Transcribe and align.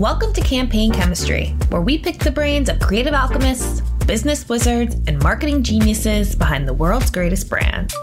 Welcome 0.00 0.32
to 0.32 0.40
Campaign 0.40 0.92
Chemistry, 0.92 1.48
where 1.68 1.82
we 1.82 1.98
pick 1.98 2.20
the 2.20 2.30
brains 2.30 2.70
of 2.70 2.80
creative 2.80 3.12
alchemists, 3.12 3.82
business 4.06 4.48
wizards, 4.48 4.94
and 5.06 5.22
marketing 5.22 5.62
geniuses 5.62 6.34
behind 6.34 6.66
the 6.66 6.72
world's 6.72 7.10
greatest 7.10 7.50
brands. 7.50 7.94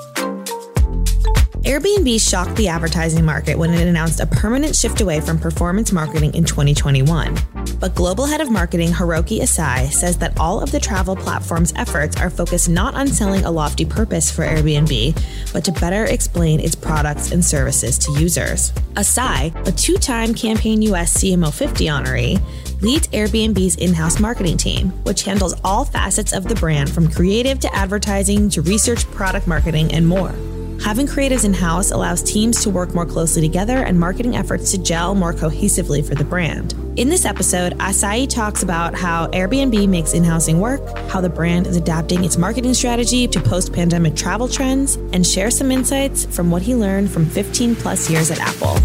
Airbnb 1.64 2.22
shocked 2.22 2.56
the 2.56 2.68
advertising 2.68 3.26
market 3.26 3.58
when 3.58 3.74
it 3.74 3.88
announced 3.88 4.20
a 4.20 4.28
permanent 4.28 4.76
shift 4.76 5.02
away 5.02 5.20
from 5.20 5.40
performance 5.40 5.92
marketing 5.92 6.36
in 6.36 6.44
2021. 6.44 7.36
But 7.80 7.94
global 7.94 8.26
head 8.26 8.42
of 8.42 8.50
marketing 8.50 8.90
Hiroki 8.90 9.40
Asai 9.40 9.92
says 9.92 10.18
that 10.18 10.40
all 10.40 10.62
of 10.62 10.72
the 10.72 10.80
travel 10.80 11.16
platform's 11.16 11.74
efforts 11.76 12.20
are 12.20 12.30
focused 12.30 12.70
not 12.70 12.96
on 12.96 13.08
selling 13.08 13.46
a 13.46 13.52
lofty 13.52 13.86
purpose 13.86 14.32
for 14.32 14.44
Airbnb, 14.44 15.22
but 15.54 15.64
to 15.66 15.72
better 15.72 16.06
explain 16.06 16.60
its 16.60 16.76
products 16.76 17.32
and 17.32 17.46
services 17.46 17.98
to 18.00 18.12
users. 18.14 18.72
Asai, 18.96 19.54
a 19.68 19.72
two 19.72 19.98
time 19.98 20.34
Campaign 20.34 20.82
US 20.84 21.22
CMO 21.22 21.54
50 21.54 21.86
honoree, 21.86 22.42
leads 22.82 23.08
Airbnb's 23.10 23.76
in 23.76 23.94
house 23.94 24.20
marketing 24.20 24.58
team, 24.58 24.90
which 25.04 25.24
handles 25.24 25.56
all 25.64 25.86
facets 25.86 26.34
of 26.34 26.48
the 26.48 26.56
brand 26.56 26.90
from 26.90 27.10
creative 27.10 27.60
to 27.60 27.76
advertising 27.76 28.50
to 28.50 28.62
research, 28.64 29.06
product 29.12 29.48
marketing, 29.48 29.92
and 29.94 30.08
more. 30.08 30.34
Having 30.82 31.08
creatives 31.08 31.44
in 31.44 31.54
house 31.54 31.92
allows 31.92 32.24
teams 32.24 32.64
to 32.64 32.70
work 32.70 32.94
more 32.94 33.06
closely 33.06 33.42
together 33.42 33.78
and 33.78 34.00
marketing 34.00 34.36
efforts 34.36 34.72
to 34.72 34.78
gel 34.78 35.16
more 35.16 35.34
cohesively 35.34 36.08
for 36.08 36.16
the 36.16 36.24
brand. 36.24 36.74
In 36.98 37.10
this 37.10 37.26
episode, 37.26 37.74
Asai 37.78 38.28
talks 38.28 38.64
about 38.64 38.96
how 38.96 39.28
Airbnb 39.28 39.88
makes 39.90 40.14
in 40.14 40.24
housing 40.24 40.60
work, 40.60 40.82
how 41.10 41.20
the 41.20 41.30
brand 41.30 41.68
is 41.68 41.76
adapting 41.76 42.24
its 42.24 42.38
marketing 42.38 42.74
strategy 42.74 43.28
to 43.28 43.40
post 43.40 43.74
pandemic 43.74 44.16
travel 44.16 44.48
trends, 44.48 44.96
and 45.14 45.26
share 45.26 45.52
some 45.52 45.72
insights 45.72 46.26
from 46.26 46.50
what 46.50 46.62
he 46.62 46.74
learned 46.74 47.12
from 47.12 47.26
15 47.26 47.76
plus 47.76 48.10
years 48.10 48.32
at 48.32 48.40
Apple. 48.40 48.78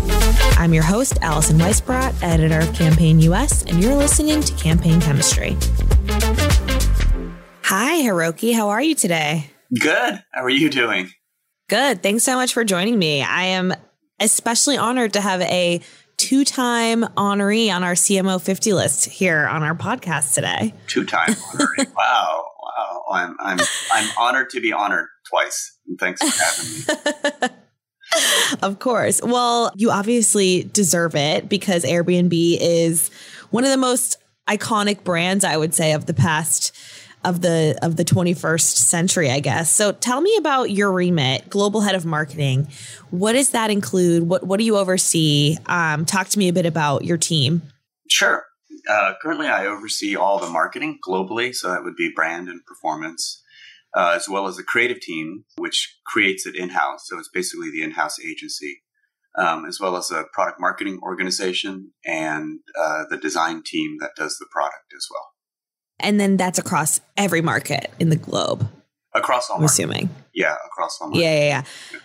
I'm 0.59 0.75
your 0.75 0.83
host, 0.83 1.19
Alison 1.23 1.59
Weissbrot, 1.59 2.21
editor 2.23 2.61
of 2.61 2.75
Campaign 2.75 3.21
US, 3.21 3.65
and 3.65 3.83
you're 3.83 3.95
listening 3.95 4.43
to 4.43 4.53
Campaign 4.55 5.01
Chemistry. 5.01 5.56
Hi, 7.65 8.03
Hiroki. 8.03 8.55
How 8.55 8.69
are 8.71 8.83
you 8.83 8.95
today? 8.95 9.51
Good. 9.79 10.23
How 10.33 10.43
are 10.43 10.51
you 10.51 10.69
doing? 10.69 11.11
Good. 11.73 12.03
Thanks 12.03 12.23
so 12.23 12.34
much 12.34 12.53
for 12.53 12.65
joining 12.65 12.98
me. 12.98 13.23
I 13.23 13.45
am 13.45 13.73
especially 14.20 14.77
honored 14.77 15.15
to 15.15 15.23
have 15.23 15.41
a 15.41 15.81
two 16.19 16.45
time 16.45 17.03
honoree 17.17 17.75
on 17.75 17.83
our 17.83 17.95
CMO 17.95 18.42
50 18.42 18.75
list 18.75 19.06
here 19.06 19.47
on 19.47 19.62
our 19.62 19.75
podcast 19.75 20.34
today. 20.34 20.75
Two 20.87 21.06
time 21.06 21.31
honoree. 21.31 21.91
wow. 21.97 22.45
Wow. 22.62 23.05
I'm, 23.11 23.37
I'm, 23.41 23.59
I'm 23.91 24.11
honored 24.19 24.50
to 24.50 24.61
be 24.61 24.70
honored 24.70 25.06
twice. 25.27 25.78
And 25.87 25.98
thanks 25.98 26.20
for 26.23 26.45
having 26.45 27.48
me. 27.48 27.56
of 28.62 28.78
course. 28.78 29.23
Well, 29.23 29.73
you 29.75 29.91
obviously 29.91 30.65
deserve 30.65 31.15
it 31.15 31.48
because 31.48 31.84
Airbnb 31.84 32.59
is 32.61 33.11
one 33.48 33.65
of 33.65 33.70
the 33.70 33.78
most 33.78 34.19
iconic 34.47 35.05
brands, 35.05 35.43
I 35.43 35.56
would 35.56 35.73
say, 35.73 35.95
of 35.95 36.05
the 36.05 36.12
past 36.12 36.72
of 37.25 37.41
the 37.41 37.78
of 37.83 37.97
the 37.97 38.05
21st 38.05 38.77
century, 38.77 39.31
I 39.31 39.41
guess. 39.41 39.70
So 39.70 39.92
tell 39.92 40.20
me 40.20 40.37
about 40.37 40.70
your 40.70 40.92
remit, 40.92 41.48
global 41.48 41.81
head 41.81 41.95
of 41.95 42.05
marketing. 42.05 42.69
What 43.11 43.33
does 43.33 43.51
that 43.51 43.70
include? 43.70 44.28
What 44.28 44.45
what 44.45 44.59
do 44.59 44.65
you 44.65 44.77
oversee? 44.77 45.56
Um, 45.67 46.05
talk 46.05 46.28
to 46.28 46.39
me 46.39 46.48
a 46.48 46.53
bit 46.53 46.67
about 46.67 47.05
your 47.05 47.17
team. 47.17 47.62
Sure. 48.09 48.45
Uh, 48.89 49.15
currently, 49.23 49.47
I 49.47 49.67
oversee 49.67 50.17
all 50.17 50.39
the 50.39 50.50
marketing 50.50 50.98
globally, 51.06 51.55
so 51.55 51.70
that 51.70 51.84
would 51.84 51.95
be 51.95 52.11
brand 52.15 52.48
and 52.48 52.65
performance, 52.67 53.43
uh, 53.97 54.12
as 54.17 54.28
well 54.28 54.48
as 54.48 54.56
the 54.56 54.65
creative 54.65 55.00
team, 55.00 55.45
which 55.56 55.98
creates 56.05 56.47
it 56.47 56.56
in 56.56 56.70
house. 56.70 57.06
So 57.06 57.19
it's 57.19 57.31
basically 57.33 57.70
the 57.70 57.83
in 57.83 57.93
house 57.93 58.19
agency, 58.19 58.83
um, 59.39 59.65
as 59.67 59.78
well 59.81 59.97
as 59.97 60.11
a 60.11 60.25
product 60.33 60.61
marketing 60.61 60.98
organization 61.03 61.93
and 62.05 62.59
uh, 62.77 63.05
the 63.09 63.17
design 63.17 63.62
team 63.65 63.98
that 64.00 64.17
does 64.17 64.37
the 64.39 64.47
product 64.50 64.93
as 64.97 65.06
well. 65.09 65.31
And 66.03 66.19
then 66.21 66.37
that's 66.37 66.59
across 66.59 67.01
every 67.17 67.41
market 67.41 67.91
in 67.99 68.09
the 68.11 68.17
globe. 68.17 68.69
Across 69.15 69.51
all 69.51 69.59
I'm 69.59 69.65
assuming. 69.65 70.11
Yeah, 70.35 70.57
across 70.67 70.99
all 71.01 71.09
markets. 71.09 71.23
Yeah, 71.23 71.35
yeah, 71.35 71.49
yeah. 71.93 72.01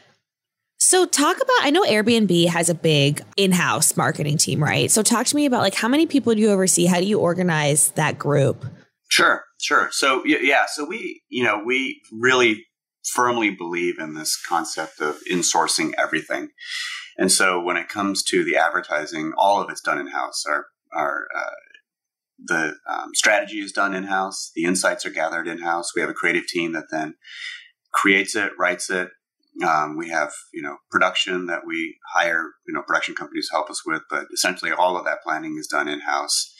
So 0.79 1.05
talk 1.05 1.37
about 1.37 1.57
I 1.61 1.69
know 1.69 1.83
Airbnb 1.83 2.47
has 2.49 2.69
a 2.69 2.75
big 2.75 3.21
in-house 3.35 3.97
marketing 3.97 4.37
team, 4.37 4.63
right? 4.63 4.91
So 4.91 5.03
talk 5.03 5.25
to 5.25 5.35
me 5.35 5.45
about 5.45 5.61
like 5.61 5.75
how 5.75 5.87
many 5.87 6.05
people 6.05 6.35
do 6.35 6.41
you 6.41 6.49
oversee? 6.49 6.85
How 6.85 6.99
do 6.99 7.05
you 7.05 7.19
organize 7.19 7.91
that 7.91 8.19
group? 8.19 8.65
Sure, 9.09 9.43
sure. 9.59 9.89
So 9.91 10.23
yeah, 10.25 10.65
so 10.67 10.85
we, 10.85 11.23
you 11.29 11.43
know, 11.43 11.61
we 11.65 12.01
really 12.11 12.65
firmly 13.13 13.49
believe 13.49 13.99
in 13.99 14.13
this 14.13 14.37
concept 14.37 15.01
of 15.01 15.17
insourcing 15.31 15.93
everything. 15.97 16.49
And 17.17 17.31
so 17.31 17.59
when 17.59 17.77
it 17.77 17.89
comes 17.89 18.23
to 18.25 18.43
the 18.43 18.57
advertising, 18.57 19.33
all 19.37 19.61
of 19.61 19.69
it's 19.69 19.81
done 19.81 19.97
in-house. 19.97 20.45
Our 20.47 20.67
our 20.93 21.27
uh, 21.35 21.49
the 22.43 22.75
um, 22.89 23.11
strategy 23.13 23.59
is 23.59 23.71
done 23.71 23.93
in 23.93 24.03
house. 24.03 24.51
The 24.55 24.65
insights 24.65 25.05
are 25.05 25.11
gathered 25.11 25.47
in 25.47 25.59
house. 25.59 25.95
We 25.95 26.01
have 26.01 26.09
a 26.09 26.13
creative 26.13 26.47
team 26.47 26.73
that 26.73 26.85
then 26.91 27.15
creates 27.93 28.35
it, 28.35 28.51
writes 28.59 28.89
it. 28.89 29.09
Um, 29.65 29.97
we 29.97 30.09
have 30.09 30.31
you 30.53 30.61
know 30.61 30.77
production 30.91 31.47
that 31.47 31.61
we 31.65 31.97
hire 32.13 32.43
you 32.67 32.73
know 32.73 32.83
production 32.83 33.15
companies 33.15 33.49
help 33.51 33.69
us 33.71 33.81
with, 33.85 34.03
but 34.09 34.25
essentially 34.33 34.71
all 34.71 34.97
of 34.97 35.05
that 35.05 35.23
planning 35.23 35.57
is 35.57 35.67
done 35.67 35.87
in 35.87 36.01
house. 36.01 36.53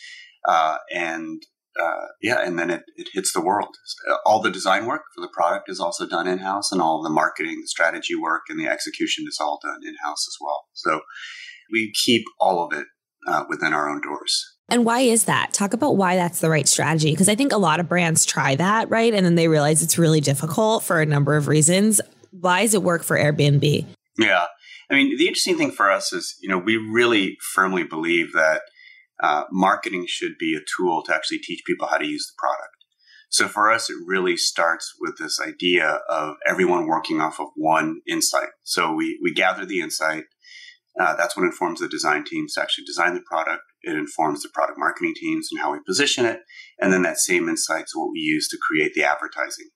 Uh, 0.48 0.78
and 0.92 1.44
uh, 1.80 2.08
yeah, 2.22 2.40
and 2.44 2.58
then 2.58 2.72
it, 2.72 2.84
it 2.96 3.10
hits 3.14 3.34
the 3.34 3.42
world. 3.42 3.76
All 4.26 4.42
the 4.42 4.50
design 4.50 4.88
work 4.88 5.04
for 5.14 5.22
the 5.22 5.30
product 5.32 5.70
is 5.70 5.80
also 5.80 6.08
done 6.08 6.28
in 6.28 6.40
house, 6.40 6.72
and 6.72 6.82
all 6.82 7.04
the 7.04 7.10
marketing, 7.10 7.60
the 7.62 7.68
strategy 7.68 8.16
work, 8.16 8.44
and 8.50 8.60
the 8.60 8.68
execution 8.68 9.26
is 9.28 9.38
all 9.40 9.60
done 9.62 9.82
in 9.86 9.94
house 10.04 10.26
as 10.28 10.38
well. 10.42 10.66
So 10.74 11.02
we 11.72 11.94
keep 12.04 12.24
all 12.40 12.66
of 12.66 12.78
it 12.78 12.88
uh, 13.28 13.44
within 13.48 13.74
our 13.74 13.90
own 13.90 14.02
doors. 14.02 14.57
And 14.70 14.84
why 14.84 15.00
is 15.00 15.26
that? 15.26 15.54
Talk 15.54 15.74
about 15.74 15.96
why 15.96 16.16
that's 16.16 16.42
the 16.42 16.50
right 16.50 16.68
strategy. 16.68 17.12
Because 17.12 17.30
I 17.30 17.36
think 17.36 17.54
a 17.54 17.58
lot 17.58 17.80
of 17.80 17.88
brands 17.88 18.26
try 18.26 18.56
that, 18.56 18.90
right? 18.90 19.14
And 19.14 19.26
then 19.26 19.36
they 19.36 19.48
realize 19.48 19.82
it's 19.82 19.98
really 19.98 20.20
difficult 20.20 20.84
for 20.84 21.02
a 21.02 21.06
number 21.06 21.38
of 21.38 21.48
reasons. 21.48 22.02
Why 22.32 22.64
does 22.64 22.74
it 22.74 22.84
work 22.84 23.04
for 23.04 23.18
Airbnb? 23.18 23.86
Yeah. 24.18 24.46
I 24.90 24.96
mean, 24.96 25.18
the 25.18 25.28
interesting 25.28 25.58
thing 25.58 25.72
for 25.72 25.90
us 25.90 26.12
is, 26.12 26.36
you 26.42 26.50
know, 26.50 26.58
we 26.58 26.76
really 26.76 27.38
firmly 27.54 27.84
believe 27.84 28.34
that 28.34 28.62
uh, 29.22 29.44
marketing 29.52 30.06
should 30.08 30.38
be 30.38 30.56
a 30.56 30.62
tool 30.78 31.04
to 31.04 31.16
actually 31.16 31.40
teach 31.40 31.64
people 31.66 31.88
how 31.88 31.98
to 31.98 32.06
use 32.06 32.28
the 32.28 32.38
product. 32.38 32.72
So 33.30 33.48
for 33.48 33.72
us, 33.72 33.90
it 33.90 33.98
really 34.06 34.38
starts 34.38 34.94
with 35.00 35.18
this 35.18 35.40
idea 35.40 36.00
of 36.10 36.36
everyone 36.46 36.88
working 36.88 37.20
off 37.20 37.40
of 37.40 37.48
one 37.56 38.02
insight. 38.08 38.50
So 38.64 38.94
we, 38.94 39.20
we 39.22 39.34
gather 39.34 39.66
the 39.66 39.82
insight. 39.82 40.26
Uh, 41.00 41.16
that's 41.16 41.38
what 41.38 41.46
informs 41.46 41.80
the 41.80 41.88
design 41.88 42.24
teams 42.26 42.54
to 42.54 42.62
actually 42.62 42.86
design 42.86 43.14
the 43.14 43.22
product. 43.30 43.62
It 43.84 43.96
informs 43.96 44.42
the 44.42 44.50
product 44.54 44.80
marketing 44.80 45.14
teams 45.16 45.50
and 45.52 45.62
how 45.62 45.72
we 45.72 45.80
position 45.86 46.26
it. 46.26 46.40
And 46.80 46.92
then 46.92 47.04
that 47.04 47.18
same 47.18 47.48
insight 47.48 47.84
is 47.84 47.94
what 47.94 48.12
we 48.12 48.20
use 48.20 48.48
to 48.50 48.58
create 48.68 48.94
the 48.96 49.04
advertising, 49.04 49.70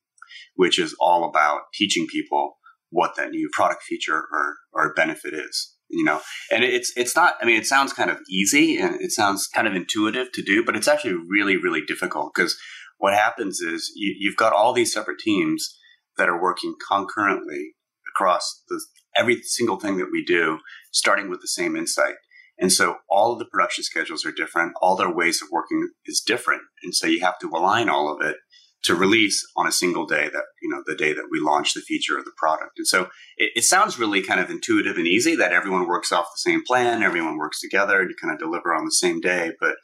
which 0.56 0.78
is 0.78 0.96
all 0.98 1.24
about 1.24 1.62
teaching 1.74 2.06
people 2.10 2.58
what 2.90 3.16
that 3.16 3.30
new 3.30 3.48
product 3.52 3.82
feature 3.84 4.16
or, 4.32 4.56
or 4.72 4.94
benefit 4.94 5.32
is. 5.34 5.74
You 5.88 6.04
know, 6.04 6.20
and 6.50 6.64
it's 6.64 6.90
it's 6.96 7.14
not. 7.14 7.34
I 7.42 7.44
mean, 7.44 7.58
it 7.58 7.66
sounds 7.66 7.92
kind 7.92 8.10
of 8.10 8.16
easy 8.30 8.78
and 8.78 8.98
it 9.02 9.10
sounds 9.12 9.46
kind 9.46 9.68
of 9.68 9.74
intuitive 9.74 10.32
to 10.32 10.42
do, 10.42 10.64
but 10.64 10.74
it's 10.74 10.88
actually 10.88 11.16
really 11.28 11.58
really 11.58 11.82
difficult 11.82 12.32
because 12.34 12.58
what 12.96 13.12
happens 13.12 13.60
is 13.60 13.92
you, 13.94 14.14
you've 14.18 14.36
got 14.36 14.54
all 14.54 14.72
these 14.72 14.92
separate 14.92 15.18
teams 15.18 15.76
that 16.16 16.30
are 16.30 16.40
working 16.40 16.74
concurrently 16.88 17.74
across 18.14 18.62
the, 18.68 18.80
every 19.16 19.42
single 19.42 19.78
thing 19.78 19.98
that 19.98 20.10
we 20.12 20.24
do, 20.24 20.58
starting 20.92 21.30
with 21.30 21.40
the 21.40 21.48
same 21.48 21.76
insight. 21.76 22.14
And 22.58 22.72
so 22.72 22.96
all 23.10 23.32
of 23.32 23.38
the 23.38 23.44
production 23.46 23.82
schedules 23.84 24.24
are 24.24 24.32
different. 24.32 24.74
All 24.80 24.96
their 24.96 25.12
ways 25.12 25.42
of 25.42 25.48
working 25.50 25.88
is 26.04 26.22
different. 26.24 26.62
And 26.82 26.94
so 26.94 27.06
you 27.06 27.20
have 27.20 27.38
to 27.40 27.48
align 27.48 27.88
all 27.88 28.12
of 28.12 28.24
it 28.24 28.36
to 28.84 28.94
release 28.94 29.44
on 29.56 29.66
a 29.66 29.72
single 29.72 30.06
day 30.06 30.28
that, 30.32 30.44
you 30.60 30.68
know, 30.68 30.82
the 30.86 30.96
day 30.96 31.12
that 31.12 31.28
we 31.30 31.40
launch 31.40 31.72
the 31.72 31.80
feature 31.80 32.18
of 32.18 32.24
the 32.24 32.32
product. 32.36 32.72
And 32.78 32.86
so 32.86 33.02
it, 33.36 33.52
it 33.54 33.64
sounds 33.64 33.98
really 33.98 34.22
kind 34.22 34.40
of 34.40 34.50
intuitive 34.50 34.96
and 34.96 35.06
easy 35.06 35.36
that 35.36 35.52
everyone 35.52 35.86
works 35.86 36.10
off 36.10 36.26
the 36.26 36.50
same 36.50 36.62
plan, 36.64 37.02
everyone 37.02 37.36
works 37.36 37.60
together 37.60 38.00
and 38.00 38.10
you 38.10 38.16
kind 38.20 38.34
of 38.34 38.40
deliver 38.40 38.74
on 38.74 38.84
the 38.84 38.92
same 38.92 39.20
day. 39.20 39.52
But 39.60 39.76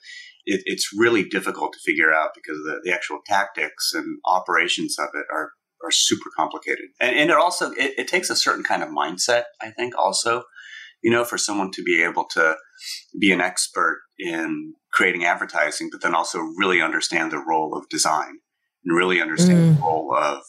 it, 0.47 0.63
it's 0.65 0.91
really 0.97 1.23
difficult 1.23 1.73
to 1.75 1.79
figure 1.85 2.13
out 2.13 2.31
because 2.35 2.59
the, 2.65 2.81
the 2.83 2.93
actual 2.93 3.21
tactics 3.25 3.93
and 3.95 4.19
operations 4.25 4.99
of 4.99 5.09
it 5.15 5.27
are 5.33 5.51
are 5.85 5.91
super 5.91 6.31
complicated. 6.37 6.87
And, 7.01 7.17
and 7.17 7.31
it 7.31 7.37
also 7.37 7.71
it, 7.73 7.95
it, 7.99 8.09
takes 8.09 8.31
a 8.31 8.37
certain 8.37 8.65
kind 8.65 8.83
of 8.83 8.89
mindset, 8.89 9.45
I 9.61 9.71
think, 9.71 9.97
also 9.97 10.43
you 11.03 11.11
know, 11.11 11.25
for 11.25 11.39
someone 11.39 11.71
to 11.73 11.83
be 11.83 12.03
able 12.03 12.25
to 12.25 12.57
be 13.19 13.33
an 13.33 13.41
expert 13.41 14.01
in 14.19 14.75
creating 14.93 15.25
advertising, 15.25 15.89
but 15.93 16.03
then 16.03 16.15
also 16.15 16.41
really 16.59 16.81
understand 16.81 17.31
the 17.31 17.43
role 17.47 17.77
of 17.77 17.89
design 17.89 18.39
and 18.85 18.97
really 18.97 19.21
understand 19.21 19.59
mm. 19.59 19.77
the 19.77 19.83
role 19.83 20.15
of 20.17 20.43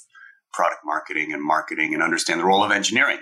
product 0.53 0.81
marketing 0.85 1.31
and 1.33 1.43
marketing 1.43 1.93
and 1.93 2.01
understand 2.01 2.39
the 2.39 2.45
role 2.45 2.63
of 2.63 2.71
engineering. 2.71 3.19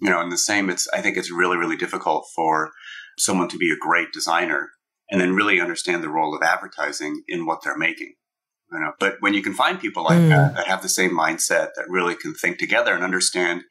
You 0.00 0.10
know, 0.10 0.20
and 0.20 0.30
the 0.30 0.36
same, 0.36 0.68
it's, 0.68 0.86
I 0.92 1.00
think 1.00 1.16
it's 1.16 1.32
really, 1.32 1.56
really 1.56 1.76
difficult 1.76 2.26
for 2.34 2.70
someone 3.16 3.48
to 3.48 3.56
be 3.56 3.72
a 3.72 3.76
great 3.76 4.12
designer 4.12 4.68
and 5.10 5.20
then 5.20 5.34
really 5.34 5.58
understand 5.58 6.02
the 6.02 6.10
role 6.10 6.36
of 6.36 6.42
advertising 6.42 7.22
in 7.28 7.46
what 7.46 7.60
they're 7.64 7.78
making. 7.78 8.14
You 8.72 8.80
know, 8.80 8.92
but 8.98 9.16
when 9.20 9.32
you 9.32 9.42
can 9.42 9.54
find 9.54 9.78
people 9.78 10.04
like 10.04 10.18
mm. 10.18 10.28
that 10.28 10.56
that 10.56 10.66
have 10.66 10.82
the 10.82 10.88
same 10.88 11.12
mindset 11.12 11.70
that 11.76 11.86
really 11.88 12.14
can 12.14 12.34
think 12.34 12.58
together 12.58 12.94
and 12.94 13.04
understand 13.04 13.62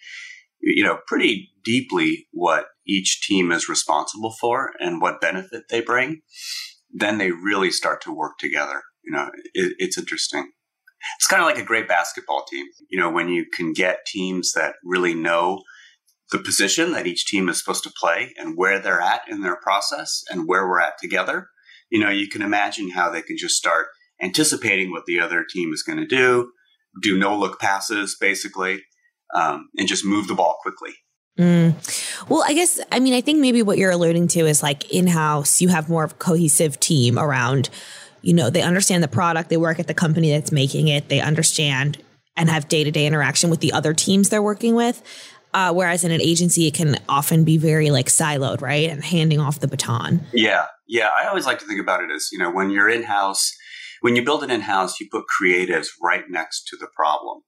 you 0.65 0.83
know, 0.83 0.99
pretty 1.07 1.51
deeply 1.63 2.27
what 2.31 2.65
each 2.87 3.21
team 3.21 3.51
is 3.51 3.69
responsible 3.69 4.33
for 4.39 4.71
and 4.79 4.99
what 4.99 5.21
benefit 5.21 5.63
they 5.69 5.79
bring, 5.79 6.21
then 6.91 7.17
they 7.17 7.31
really 7.31 7.71
start 7.71 8.01
to 8.01 8.13
work 8.13 8.37
together. 8.39 8.81
You 9.03 9.11
know, 9.13 9.29
it, 9.53 9.73
it's 9.77 9.97
interesting. 9.97 10.51
It's 11.17 11.27
kind 11.27 11.41
of 11.41 11.47
like 11.47 11.59
a 11.59 11.65
great 11.65 11.87
basketball 11.87 12.45
team. 12.49 12.65
You 12.89 12.99
know, 12.99 13.11
when 13.11 13.29
you 13.29 13.45
can 13.53 13.73
get 13.73 14.07
teams 14.07 14.53
that 14.53 14.75
really 14.83 15.13
know 15.13 15.61
the 16.31 16.39
position 16.39 16.93
that 16.93 17.05
each 17.05 17.27
team 17.27 17.47
is 17.47 17.59
supposed 17.59 17.83
to 17.83 17.93
play 17.99 18.33
and 18.37 18.57
where 18.57 18.79
they're 18.79 19.01
at 19.01 19.21
in 19.29 19.41
their 19.41 19.57
process 19.57 20.23
and 20.31 20.47
where 20.47 20.67
we're 20.67 20.79
at 20.79 20.97
together, 20.99 21.49
you 21.91 21.99
know, 21.99 22.09
you 22.09 22.27
can 22.27 22.41
imagine 22.41 22.89
how 22.89 23.11
they 23.11 23.21
can 23.21 23.37
just 23.37 23.55
start 23.55 23.87
anticipating 24.21 24.91
what 24.91 25.05
the 25.05 25.19
other 25.19 25.45
team 25.49 25.73
is 25.73 25.83
going 25.83 25.99
to 25.99 26.05
do, 26.05 26.51
do 27.01 27.17
no 27.17 27.37
look 27.37 27.59
passes 27.59 28.15
basically, 28.19 28.81
um, 29.33 29.69
and 29.77 29.87
just 29.87 30.05
move 30.05 30.27
the 30.27 30.35
ball 30.35 30.57
quickly. 30.61 30.93
Mm. 31.37 31.75
Well, 32.29 32.43
I 32.47 32.53
guess, 32.53 32.79
I 32.91 32.99
mean, 32.99 33.13
I 33.13 33.21
think 33.21 33.39
maybe 33.39 33.61
what 33.61 33.77
you're 33.77 33.91
alluding 33.91 34.29
to 34.29 34.45
is 34.45 34.63
like 34.63 34.89
in 34.91 35.07
house, 35.07 35.61
you 35.61 35.67
have 35.67 35.89
more 35.89 36.05
of 36.05 36.13
a 36.13 36.15
cohesive 36.15 36.79
team 36.79 37.19
around, 37.19 37.69
you 38.21 38.33
know, 38.33 38.49
they 38.49 38.61
understand 38.61 39.03
the 39.03 39.09
product, 39.09 39.49
they 39.49 39.57
work 39.57 39.79
at 39.79 39.87
the 39.87 39.93
company 39.93 40.31
that's 40.31 40.51
making 40.51 40.87
it, 40.87 41.09
they 41.09 41.19
understand 41.19 41.97
and 42.37 42.49
have 42.49 42.67
day 42.69 42.83
to 42.83 42.91
day 42.91 43.05
interaction 43.05 43.49
with 43.49 43.59
the 43.59 43.73
other 43.73 43.93
teams 43.93 44.29
they're 44.29 44.41
working 44.41 44.75
with. 44.75 45.03
Uh, 45.53 45.73
whereas 45.73 46.03
in 46.03 46.11
an 46.11 46.21
agency, 46.21 46.67
it 46.67 46.73
can 46.73 46.97
often 47.07 47.45
be 47.45 47.57
very 47.57 47.89
like 47.89 48.07
siloed, 48.07 48.61
right? 48.61 48.89
And 48.89 49.03
handing 49.03 49.39
off 49.39 49.61
the 49.61 49.69
baton. 49.69 50.21
Yeah. 50.33 50.65
Yeah. 50.85 51.09
I 51.15 51.27
always 51.27 51.45
like 51.45 51.59
to 51.59 51.65
think 51.65 51.79
about 51.79 52.03
it 52.03 52.11
as, 52.11 52.27
you 52.31 52.37
know, 52.37 52.51
when 52.51 52.71
you're 52.71 52.89
in 52.89 53.03
house, 53.03 53.53
when 54.05 54.15
you 54.15 54.23
build 54.23 54.43
it 54.43 54.51
in 54.51 54.61
house, 54.61 54.99
you 54.99 55.07
put 55.11 55.25
creatives 55.41 55.87
right 55.99 56.25
next 56.29 56.67
to 56.67 56.77
the 56.77 56.85
problem 56.95 57.41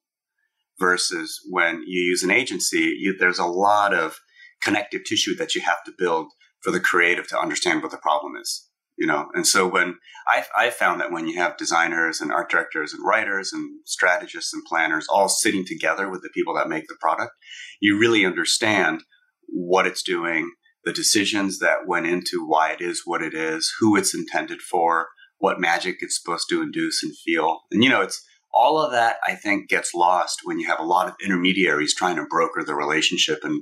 versus 0.80 1.40
when 1.52 1.84
you 1.86 2.02
use 2.02 2.24
an 2.24 2.32
agency, 2.32 2.96
you, 2.98 3.16
there's 3.16 3.38
a 3.38 3.46
lot 3.46 3.94
of 3.94 4.18
connective 4.60 5.04
tissue 5.08 5.36
that 5.36 5.54
you 5.54 5.62
have 5.62 5.84
to 5.86 5.94
build 6.00 6.32
for 6.64 6.72
the 6.72 6.80
creative 6.80 7.28
to 7.28 7.40
understand 7.40 7.84
what 7.84 7.92
the 7.92 7.98
problem 8.00 8.36
is. 8.42 8.68
You 8.98 9.06
know, 9.06 9.28
and 9.36 9.46
so 9.46 9.68
when 9.68 9.98
I, 10.28 10.46
I 10.58 10.70
found 10.72 11.00
that 11.00 11.12
when 11.12 11.28
you 11.28 11.38
have 11.38 11.58
designers 11.58 12.22
and 12.22 12.32
art 12.32 12.50
directors 12.50 12.92
and 12.92 13.06
writers 13.06 13.54
and 13.54 13.70
strategists 13.86 14.52
and 14.52 14.64
planners 14.66 15.06
all 15.12 15.30
sitting 15.30 15.64
together 15.64 16.10
with 16.10 16.24
the 16.24 16.32
people 16.34 16.56
that 16.56 16.70
make 16.70 16.88
the 16.88 16.98
product, 17.00 17.34
you 17.80 18.00
really 18.00 18.26
understand 18.26 19.04
what 19.48 19.86
it's 19.86 20.02
doing, 20.02 20.50
the 20.86 20.92
decisions 20.92 21.60
that 21.60 21.86
went 21.86 22.08
into 22.08 22.44
why 22.48 22.72
it 22.72 22.82
is 22.82 23.04
what 23.06 23.22
it 23.22 23.36
is, 23.36 23.72
who 23.80 23.96
it's 23.96 24.16
intended 24.16 24.60
for, 24.60 25.10
what 25.40 25.60
magic 25.60 25.98
it's 26.00 26.20
supposed 26.20 26.48
to 26.50 26.62
induce 26.62 27.04
and 27.04 27.16
feel. 27.18 27.62
And 27.72 27.84
you 27.84 27.90
know, 27.90 28.02
it's 28.02 28.24
all 28.54 28.80
of 28.80 28.92
that 28.92 29.18
I 29.26 29.36
think 29.36 29.70
gets 29.70 29.94
lost 29.94 30.42
when 30.44 30.60
you 30.60 30.68
have 30.68 30.80
a 30.80 30.84
lot 30.84 31.08
of 31.08 31.16
intermediaries 31.24 31.94
trying 31.94 32.16
to 32.16 32.26
broker 32.26 32.64
the 32.64 32.76
relationship 32.76 33.40
and 33.44 33.62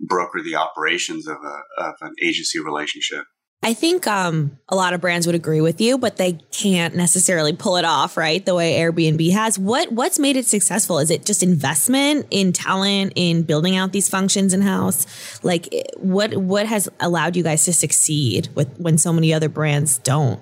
broker 0.00 0.42
the 0.42 0.56
operations 0.56 1.26
of 1.26 1.38
a 1.38 1.82
of 1.82 1.94
an 2.00 2.14
agency 2.22 2.60
relationship. 2.60 3.24
I 3.62 3.74
think 3.74 4.06
um, 4.06 4.58
a 4.68 4.76
lot 4.76 4.92
of 4.92 5.00
brands 5.00 5.26
would 5.26 5.34
agree 5.34 5.60
with 5.60 5.80
you, 5.80 5.98
but 5.98 6.18
they 6.18 6.34
can't 6.52 6.94
necessarily 6.94 7.52
pull 7.52 7.76
it 7.76 7.84
off, 7.84 8.16
right? 8.16 8.44
The 8.44 8.54
way 8.54 8.74
Airbnb 8.74 9.32
has. 9.32 9.58
What 9.58 9.90
what's 9.90 10.18
made 10.18 10.36
it 10.36 10.46
successful? 10.46 10.98
Is 10.98 11.10
it 11.10 11.24
just 11.24 11.42
investment 11.42 12.26
in 12.30 12.52
talent 12.52 13.14
in 13.16 13.42
building 13.42 13.76
out 13.76 13.92
these 13.92 14.08
functions 14.08 14.54
in 14.54 14.60
house? 14.60 15.06
Like 15.42 15.68
what 15.96 16.36
what 16.36 16.66
has 16.66 16.88
allowed 17.00 17.34
you 17.34 17.42
guys 17.42 17.64
to 17.64 17.72
succeed 17.72 18.48
with 18.54 18.68
when 18.78 18.98
so 18.98 19.12
many 19.12 19.32
other 19.32 19.48
brands 19.48 19.98
don't? 19.98 20.40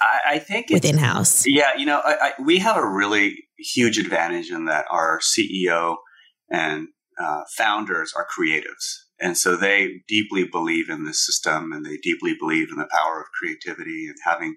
I, 0.00 0.34
I 0.34 0.38
think 0.38 0.70
within 0.70 0.98
house. 0.98 1.46
Yeah, 1.46 1.74
you 1.76 1.86
know, 1.86 2.00
I, 2.04 2.16
I, 2.20 2.42
we 2.42 2.58
have 2.58 2.76
a 2.76 2.86
really 2.86 3.44
huge 3.58 3.98
advantage 3.98 4.50
in 4.50 4.66
that 4.66 4.86
our 4.90 5.20
CEO 5.20 5.96
and 6.50 6.88
uh, 7.20 7.42
founders 7.56 8.12
are 8.16 8.26
creatives. 8.26 9.04
And 9.20 9.36
so 9.36 9.56
they 9.56 10.02
deeply 10.06 10.44
believe 10.44 10.88
in 10.88 11.04
this 11.04 11.24
system 11.26 11.72
and 11.72 11.84
they 11.84 11.96
deeply 11.96 12.36
believe 12.38 12.68
in 12.70 12.78
the 12.78 12.88
power 12.90 13.20
of 13.20 13.26
creativity 13.38 14.06
and 14.06 14.16
having 14.24 14.56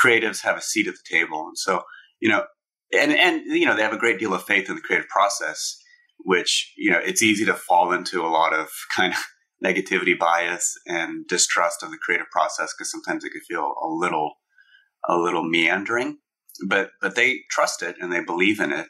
creatives 0.00 0.42
have 0.42 0.56
a 0.56 0.62
seat 0.62 0.86
at 0.86 0.94
the 0.94 1.16
table. 1.16 1.46
And 1.48 1.58
so, 1.58 1.82
you 2.20 2.28
know, 2.28 2.44
and, 2.92 3.12
and, 3.12 3.42
you 3.46 3.66
know, 3.66 3.74
they 3.74 3.82
have 3.82 3.92
a 3.92 3.98
great 3.98 4.20
deal 4.20 4.32
of 4.32 4.44
faith 4.44 4.68
in 4.68 4.76
the 4.76 4.80
creative 4.80 5.08
process, 5.08 5.76
which, 6.18 6.72
you 6.76 6.90
know, 6.90 7.00
it's 7.04 7.22
easy 7.22 7.44
to 7.46 7.54
fall 7.54 7.92
into 7.92 8.24
a 8.24 8.28
lot 8.30 8.54
of 8.54 8.68
kind 8.94 9.12
of 9.12 9.18
negativity 9.64 10.16
bias 10.16 10.74
and 10.86 11.26
distrust 11.26 11.82
of 11.82 11.90
the 11.90 11.98
creative 11.98 12.30
process 12.30 12.72
because 12.76 12.90
sometimes 12.90 13.24
it 13.24 13.30
can 13.30 13.40
feel 13.40 13.74
a 13.82 13.88
little 13.88 14.34
a 15.08 15.16
little 15.16 15.44
meandering, 15.44 16.18
but 16.66 16.90
but 17.00 17.14
they 17.14 17.40
trust 17.50 17.82
it 17.82 17.96
and 18.00 18.12
they 18.12 18.22
believe 18.22 18.60
in 18.60 18.72
it, 18.72 18.86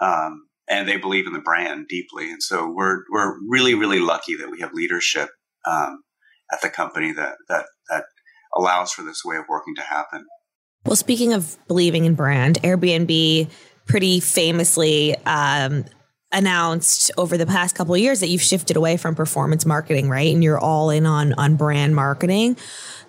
um, 0.00 0.46
and 0.68 0.88
they 0.88 0.96
believe 0.96 1.26
in 1.26 1.32
the 1.32 1.40
brand 1.40 1.86
deeply. 1.88 2.30
And 2.30 2.42
so 2.42 2.70
we're 2.70 3.02
we're 3.10 3.38
really 3.48 3.74
really 3.74 4.00
lucky 4.00 4.36
that 4.36 4.50
we 4.50 4.60
have 4.60 4.72
leadership 4.72 5.30
um, 5.66 6.02
at 6.52 6.60
the 6.60 6.70
company 6.70 7.12
that 7.12 7.36
that 7.48 7.66
that 7.90 8.04
allows 8.56 8.92
for 8.92 9.02
this 9.02 9.22
way 9.24 9.36
of 9.36 9.44
working 9.48 9.74
to 9.76 9.82
happen. 9.82 10.26
Well, 10.84 10.96
speaking 10.96 11.32
of 11.32 11.56
believing 11.66 12.04
in 12.04 12.14
brand, 12.14 12.60
Airbnb 12.62 13.50
pretty 13.86 14.20
famously 14.20 15.16
um, 15.24 15.84
announced 16.34 17.10
over 17.16 17.38
the 17.38 17.46
past 17.46 17.74
couple 17.74 17.94
of 17.94 18.00
years 18.00 18.20
that 18.20 18.28
you've 18.28 18.42
shifted 18.42 18.76
away 18.76 18.98
from 18.98 19.14
performance 19.14 19.64
marketing, 19.64 20.10
right? 20.10 20.34
And 20.34 20.44
you're 20.44 20.58
all 20.58 20.90
in 20.90 21.06
on 21.06 21.32
on 21.34 21.56
brand 21.56 21.94
marketing. 21.94 22.56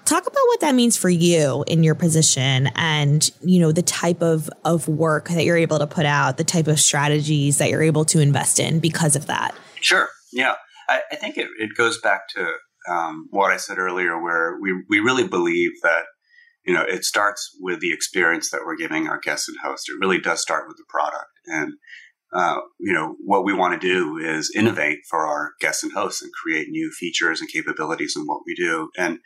Talk 0.06 0.28
about 0.28 0.44
what 0.46 0.60
that 0.60 0.76
means 0.76 0.96
for 0.96 1.10
you 1.10 1.64
in 1.66 1.84
your 1.84 1.96
position 1.96 2.70
and, 2.76 3.28
you 3.42 3.60
know, 3.60 3.72
the 3.72 3.82
type 3.82 4.22
of, 4.22 4.52
of 4.64 4.88
work 4.88 5.30
that 5.30 5.46
you're 5.46 5.58
able 5.58 5.80
to 5.80 5.88
put 5.88 6.06
out, 6.06 6.38
the 6.38 6.44
type 6.44 6.68
of 6.68 6.80
strategies 6.80 7.58
that 7.58 7.72
you're 7.72 7.82
able 7.82 8.06
to 8.06 8.20
invest 8.20 8.60
in 8.60 8.80
because 8.80 9.16
of 9.16 9.26
that. 9.26 9.56
Sure. 9.82 10.08
Yeah. 10.32 10.54
I, 10.88 11.02
I 11.12 11.16
think 11.16 11.38
it, 11.38 11.48
it 11.58 11.72
goes 11.76 12.00
back 12.02 12.28
to 12.36 12.52
um, 12.88 13.26
what 13.32 13.52
I 13.52 13.58
said 13.58 13.80
earlier, 13.80 14.22
where 14.22 14.60
we, 14.62 14.84
we 14.88 15.00
really 15.00 15.28
believe 15.28 15.72
that, 15.82 16.04
you 16.64 16.74
know, 16.76 16.84
it 16.84 17.04
starts 17.04 17.50
with 17.60 17.80
the 17.80 17.92
experience 17.92 18.52
that 18.52 18.62
we're 18.64 18.78
giving 18.78 19.08
our 19.08 19.20
guests 19.20 19.48
and 19.48 19.58
hosts. 19.64 19.90
It 19.90 20.00
really 20.00 20.20
does 20.20 20.40
start 20.40 20.68
with 20.68 20.78
the 20.78 20.86
product. 20.88 21.32
And 21.48 21.74
uh, 22.34 22.58
you 22.80 22.94
know, 22.94 23.16
what 23.24 23.46
we 23.46 23.54
want 23.54 23.80
to 23.80 23.88
do 23.88 24.18
is 24.18 24.52
innovate 24.56 25.00
for 25.10 25.26
our 25.26 25.52
guests 25.60 25.84
and 25.84 25.94
hosts 25.94 26.22
and 26.22 26.32
create 26.34 26.68
new 26.70 26.92
features 26.92 27.40
and 27.40 27.50
capabilities 27.50 28.16
in 28.16 28.24
what 28.24 28.42
we 28.46 28.56
do. 28.56 28.90
And, 28.98 29.20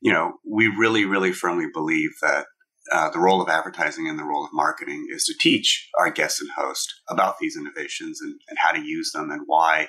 you 0.00 0.12
know, 0.12 0.34
we 0.48 0.68
really, 0.68 1.04
really 1.04 1.32
firmly 1.32 1.66
believe 1.72 2.10
that 2.22 2.46
uh, 2.92 3.10
the 3.10 3.18
role 3.18 3.40
of 3.40 3.48
advertising 3.48 4.08
and 4.08 4.18
the 4.18 4.24
role 4.24 4.44
of 4.44 4.50
marketing 4.52 5.06
is 5.10 5.24
to 5.24 5.34
teach 5.38 5.88
our 5.98 6.10
guests 6.10 6.40
and 6.40 6.50
hosts 6.54 6.92
about 7.08 7.36
these 7.40 7.56
innovations 7.56 8.20
and, 8.20 8.34
and 8.48 8.58
how 8.58 8.72
to 8.72 8.82
use 8.82 9.10
them 9.12 9.30
and 9.30 9.42
why 9.46 9.88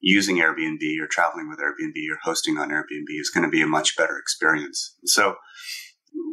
using 0.00 0.36
Airbnb 0.36 0.80
or 1.00 1.08
traveling 1.10 1.48
with 1.48 1.58
Airbnb 1.58 1.96
or 2.12 2.18
hosting 2.22 2.56
on 2.56 2.70
Airbnb 2.70 3.08
is 3.08 3.30
going 3.30 3.44
to 3.44 3.50
be 3.50 3.62
a 3.62 3.66
much 3.66 3.96
better 3.96 4.16
experience. 4.16 4.96
So, 5.04 5.34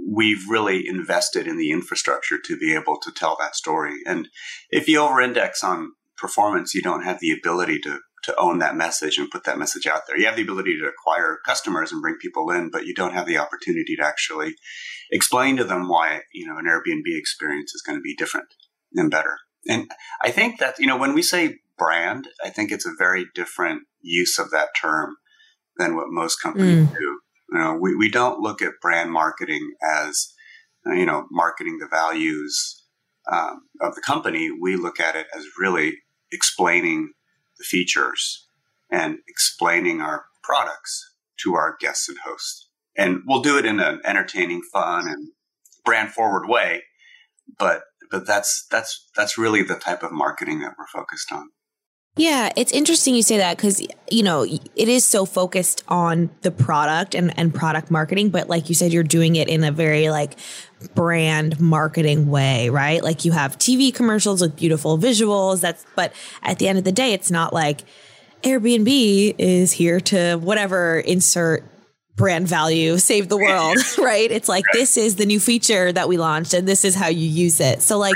we've 0.07 0.47
really 0.49 0.87
invested 0.87 1.47
in 1.47 1.57
the 1.57 1.71
infrastructure 1.71 2.37
to 2.45 2.57
be 2.57 2.73
able 2.73 2.99
to 2.99 3.11
tell 3.11 3.35
that 3.39 3.55
story. 3.55 3.95
And 4.05 4.29
if 4.69 4.87
you 4.87 4.99
over 4.99 5.21
index 5.21 5.63
on 5.63 5.93
performance, 6.17 6.73
you 6.73 6.81
don't 6.81 7.03
have 7.03 7.19
the 7.19 7.31
ability 7.31 7.79
to 7.79 7.99
to 8.23 8.35
own 8.39 8.57
that 8.57 8.75
message 8.75 9.19
and 9.19 9.29
put 9.29 9.43
that 9.43 9.59
message 9.59 9.85
out 9.85 10.07
there. 10.07 10.17
You 10.17 10.25
have 10.25 10.35
the 10.35 10.41
ability 10.41 10.79
to 10.79 10.87
acquire 10.87 11.37
customers 11.45 11.91
and 11.91 12.01
bring 12.01 12.15
people 12.15 12.49
in, 12.49 12.71
but 12.71 12.87
you 12.87 12.93
don't 12.95 13.13
have 13.13 13.27
the 13.27 13.37
opportunity 13.37 13.95
to 13.97 14.03
actually 14.03 14.55
explain 15.11 15.57
to 15.57 15.63
them 15.63 15.87
why, 15.87 16.21
you 16.33 16.47
know, 16.47 16.57
an 16.57 16.65
Airbnb 16.65 17.03
experience 17.05 17.75
is 17.75 17.83
going 17.83 17.99
to 17.99 18.01
be 18.01 18.15
different 18.15 18.47
and 18.95 19.11
better. 19.11 19.37
And 19.67 19.91
I 20.23 20.31
think 20.31 20.59
that, 20.59 20.79
you 20.79 20.87
know, 20.87 20.97
when 20.97 21.13
we 21.13 21.21
say 21.21 21.57
brand, 21.77 22.27
I 22.43 22.49
think 22.49 22.71
it's 22.71 22.87
a 22.87 22.95
very 22.97 23.27
different 23.35 23.83
use 24.01 24.39
of 24.39 24.49
that 24.49 24.69
term 24.75 25.17
than 25.77 25.95
what 25.95 26.07
most 26.09 26.37
companies 26.37 26.87
mm. 26.87 26.97
do. 26.97 27.19
You 27.55 27.61
know, 27.61 27.77
we, 27.79 27.95
we 27.95 28.09
don't 28.09 28.41
look 28.41 28.61
at 28.61 28.81
brand 28.81 29.13
marketing 29.13 29.75
as, 29.81 30.33
you 30.85 31.05
know, 31.05 31.25
marketing 31.31 31.77
the 31.79 31.87
values 31.87 32.83
um, 33.31 33.61
of 33.79 33.95
the 33.95 34.01
company. 34.01 34.49
We 34.51 34.75
look 34.75 34.99
at 34.99 35.15
it 35.15 35.27
as 35.33 35.45
really 35.57 35.99
explaining 36.33 37.13
the 37.57 37.63
features 37.63 38.45
and 38.91 39.19
explaining 39.29 40.01
our 40.01 40.25
products 40.43 41.13
to 41.43 41.55
our 41.55 41.77
guests 41.79 42.09
and 42.09 42.17
hosts. 42.25 42.69
And 42.97 43.21
we'll 43.25 43.41
do 43.41 43.57
it 43.57 43.65
in 43.65 43.79
an 43.79 44.01
entertaining, 44.03 44.61
fun, 44.73 45.07
and 45.07 45.29
brand 45.85 46.11
forward 46.11 46.49
way. 46.49 46.83
But 47.57 47.83
but 48.11 48.27
that's 48.27 48.67
that's 48.69 49.09
that's 49.15 49.37
really 49.37 49.63
the 49.63 49.75
type 49.75 50.03
of 50.03 50.11
marketing 50.11 50.59
that 50.59 50.73
we're 50.77 50.87
focused 50.87 51.31
on. 51.31 51.51
Yeah, 52.17 52.49
it's 52.55 52.71
interesting 52.71 53.13
you 53.13 53.23
say 53.23 53.37
that 53.37 53.57
because, 53.57 53.85
you 54.09 54.23
know, 54.23 54.43
it 54.43 54.87
is 54.87 55.03
so 55.03 55.25
focused 55.25 55.83
on 55.89 56.29
the 56.41 56.51
product 56.51 57.13
and, 57.13 57.37
and 57.37 57.53
product 57.53 57.91
marketing, 57.91 58.29
but 58.29 58.47
like 58.47 58.69
you 58.69 58.75
said, 58.75 58.93
you're 58.93 59.03
doing 59.03 59.35
it 59.35 59.49
in 59.49 59.65
a 59.65 59.71
very 59.71 60.09
like 60.09 60.37
brand 60.93 61.59
marketing 61.59 62.29
way, 62.29 62.69
right? 62.69 63.03
Like 63.03 63.25
you 63.25 63.33
have 63.33 63.57
TV 63.57 63.93
commercials 63.93 64.39
with 64.39 64.55
beautiful 64.55 64.97
visuals. 64.97 65.59
That's, 65.59 65.85
but 65.93 66.13
at 66.41 66.57
the 66.57 66.69
end 66.69 66.77
of 66.77 66.85
the 66.85 66.93
day, 66.93 67.11
it's 67.11 67.31
not 67.31 67.51
like 67.51 67.81
Airbnb 68.43 69.35
is 69.37 69.73
here 69.73 69.99
to 69.99 70.37
whatever 70.37 70.99
insert 70.99 71.65
brand 72.15 72.47
value, 72.47 72.97
save 72.97 73.27
the 73.27 73.37
world, 73.37 73.77
right? 73.97 74.31
It's 74.31 74.47
like, 74.47 74.63
this 74.71 74.95
is 74.95 75.17
the 75.17 75.25
new 75.25 75.39
feature 75.41 75.91
that 75.91 76.07
we 76.07 76.17
launched 76.17 76.53
and 76.53 76.65
this 76.65 76.85
is 76.85 76.95
how 76.95 77.07
you 77.07 77.27
use 77.27 77.59
it. 77.59 77.81
So, 77.81 77.97
like, 77.97 78.15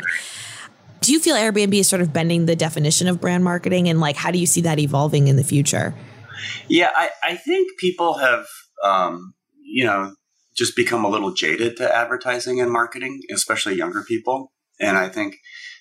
do 1.01 1.11
you 1.11 1.19
feel 1.19 1.35
Airbnb 1.35 1.73
is 1.73 1.87
sort 1.87 2.01
of 2.01 2.11
bending 2.13 2.45
the 2.45 2.55
definition 2.55 3.07
of 3.07 3.21
brand 3.21 3.43
marketing 3.43 3.89
and 3.89 3.99
like 3.99 4.15
how 4.15 4.31
do 4.31 4.37
you 4.37 4.45
see 4.45 4.61
that 4.61 4.79
evolving 4.79 5.27
in 5.27 5.35
the 5.35 5.43
future? 5.43 5.93
Yeah, 6.67 6.91
I, 6.95 7.09
I 7.23 7.35
think 7.35 7.79
people 7.79 8.17
have, 8.17 8.45
um, 8.83 9.33
you 9.61 9.85
know, 9.85 10.15
just 10.55 10.75
become 10.75 11.05
a 11.05 11.09
little 11.09 11.33
jaded 11.33 11.77
to 11.77 11.95
advertising 11.95 12.59
and 12.59 12.71
marketing, 12.71 13.21
especially 13.31 13.75
younger 13.75 14.03
people. 14.03 14.51
And 14.79 14.97
I 14.97 15.09
think 15.09 15.37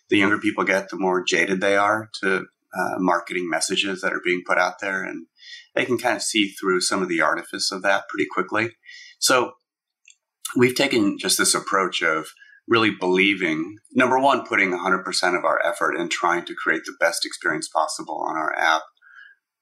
the 0.08 0.18
younger 0.18 0.38
people 0.38 0.64
get, 0.64 0.88
the 0.88 0.96
more 0.96 1.25
jaded 1.25 1.60
they 1.60 1.76
are 1.76 2.08
to 2.22 2.46
uh, 2.78 2.94
marketing 2.98 3.48
messages 3.48 4.00
that 4.00 4.12
are 4.12 4.22
being 4.25 4.42
put 4.46 4.58
out 4.58 4.80
there. 4.80 5.02
And 5.02 5.26
they 5.75 5.84
can 5.84 5.98
kind 5.98 6.16
of 6.16 6.22
see 6.22 6.50
through 6.50 6.80
some 6.80 7.02
of 7.02 7.08
the 7.08 7.20
artifice 7.20 7.70
of 7.72 7.82
that 7.82 8.08
pretty 8.08 8.28
quickly. 8.32 8.70
So 9.18 9.52
we've 10.56 10.75
taken 10.75 11.18
just 11.18 11.38
this 11.38 11.54
approach 11.54 12.02
of 12.02 12.26
really 12.68 12.90
believing, 12.90 13.76
number 13.92 14.18
one, 14.18 14.46
putting 14.46 14.70
100% 14.70 15.38
of 15.38 15.44
our 15.44 15.64
effort 15.64 15.94
in 15.94 16.08
trying 16.08 16.44
to 16.44 16.54
create 16.54 16.82
the 16.84 16.96
best 17.00 17.25
experience 17.25 17.68
possible 17.68 18.22
on 18.28 18.37
our 18.37 18.54
app 18.56 18.82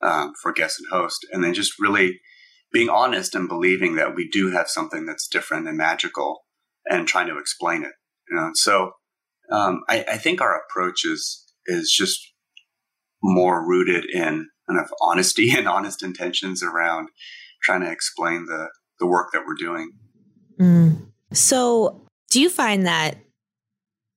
um, 0.02 0.32
for 0.42 0.52
guests 0.52 0.78
and 0.80 0.88
host, 0.90 1.24
and 1.32 1.42
then 1.42 1.54
just 1.54 1.72
really 1.78 2.20
being 2.72 2.88
honest 2.88 3.34
and 3.34 3.48
believing 3.48 3.94
that 3.94 4.14
we 4.14 4.28
do 4.28 4.50
have 4.50 4.68
something 4.68 5.06
that's 5.06 5.28
different 5.28 5.68
and 5.68 5.78
magical 5.78 6.40
and 6.86 7.06
trying 7.06 7.28
to 7.28 7.38
explain 7.38 7.82
it. 7.82 7.92
You 8.28 8.36
know, 8.36 8.50
so 8.54 8.92
um, 9.52 9.82
I, 9.88 10.04
I 10.08 10.16
think 10.18 10.40
our 10.40 10.60
approach 10.60 11.04
is 11.04 11.44
is 11.66 11.92
just 11.96 12.20
more 13.22 13.66
rooted 13.66 14.04
in 14.04 14.48
kind 14.68 14.80
of 14.80 14.92
honesty 15.00 15.52
and 15.56 15.68
honest 15.68 16.02
intentions 16.02 16.62
around 16.62 17.08
trying 17.62 17.80
to 17.80 17.90
explain 17.90 18.46
the 18.46 18.68
the 18.98 19.06
work 19.06 19.28
that 19.32 19.42
we're 19.46 19.54
doing. 19.54 19.92
Mm. 20.60 21.12
So, 21.32 22.05
do 22.30 22.40
you 22.40 22.50
find 22.50 22.86
that 22.86 23.18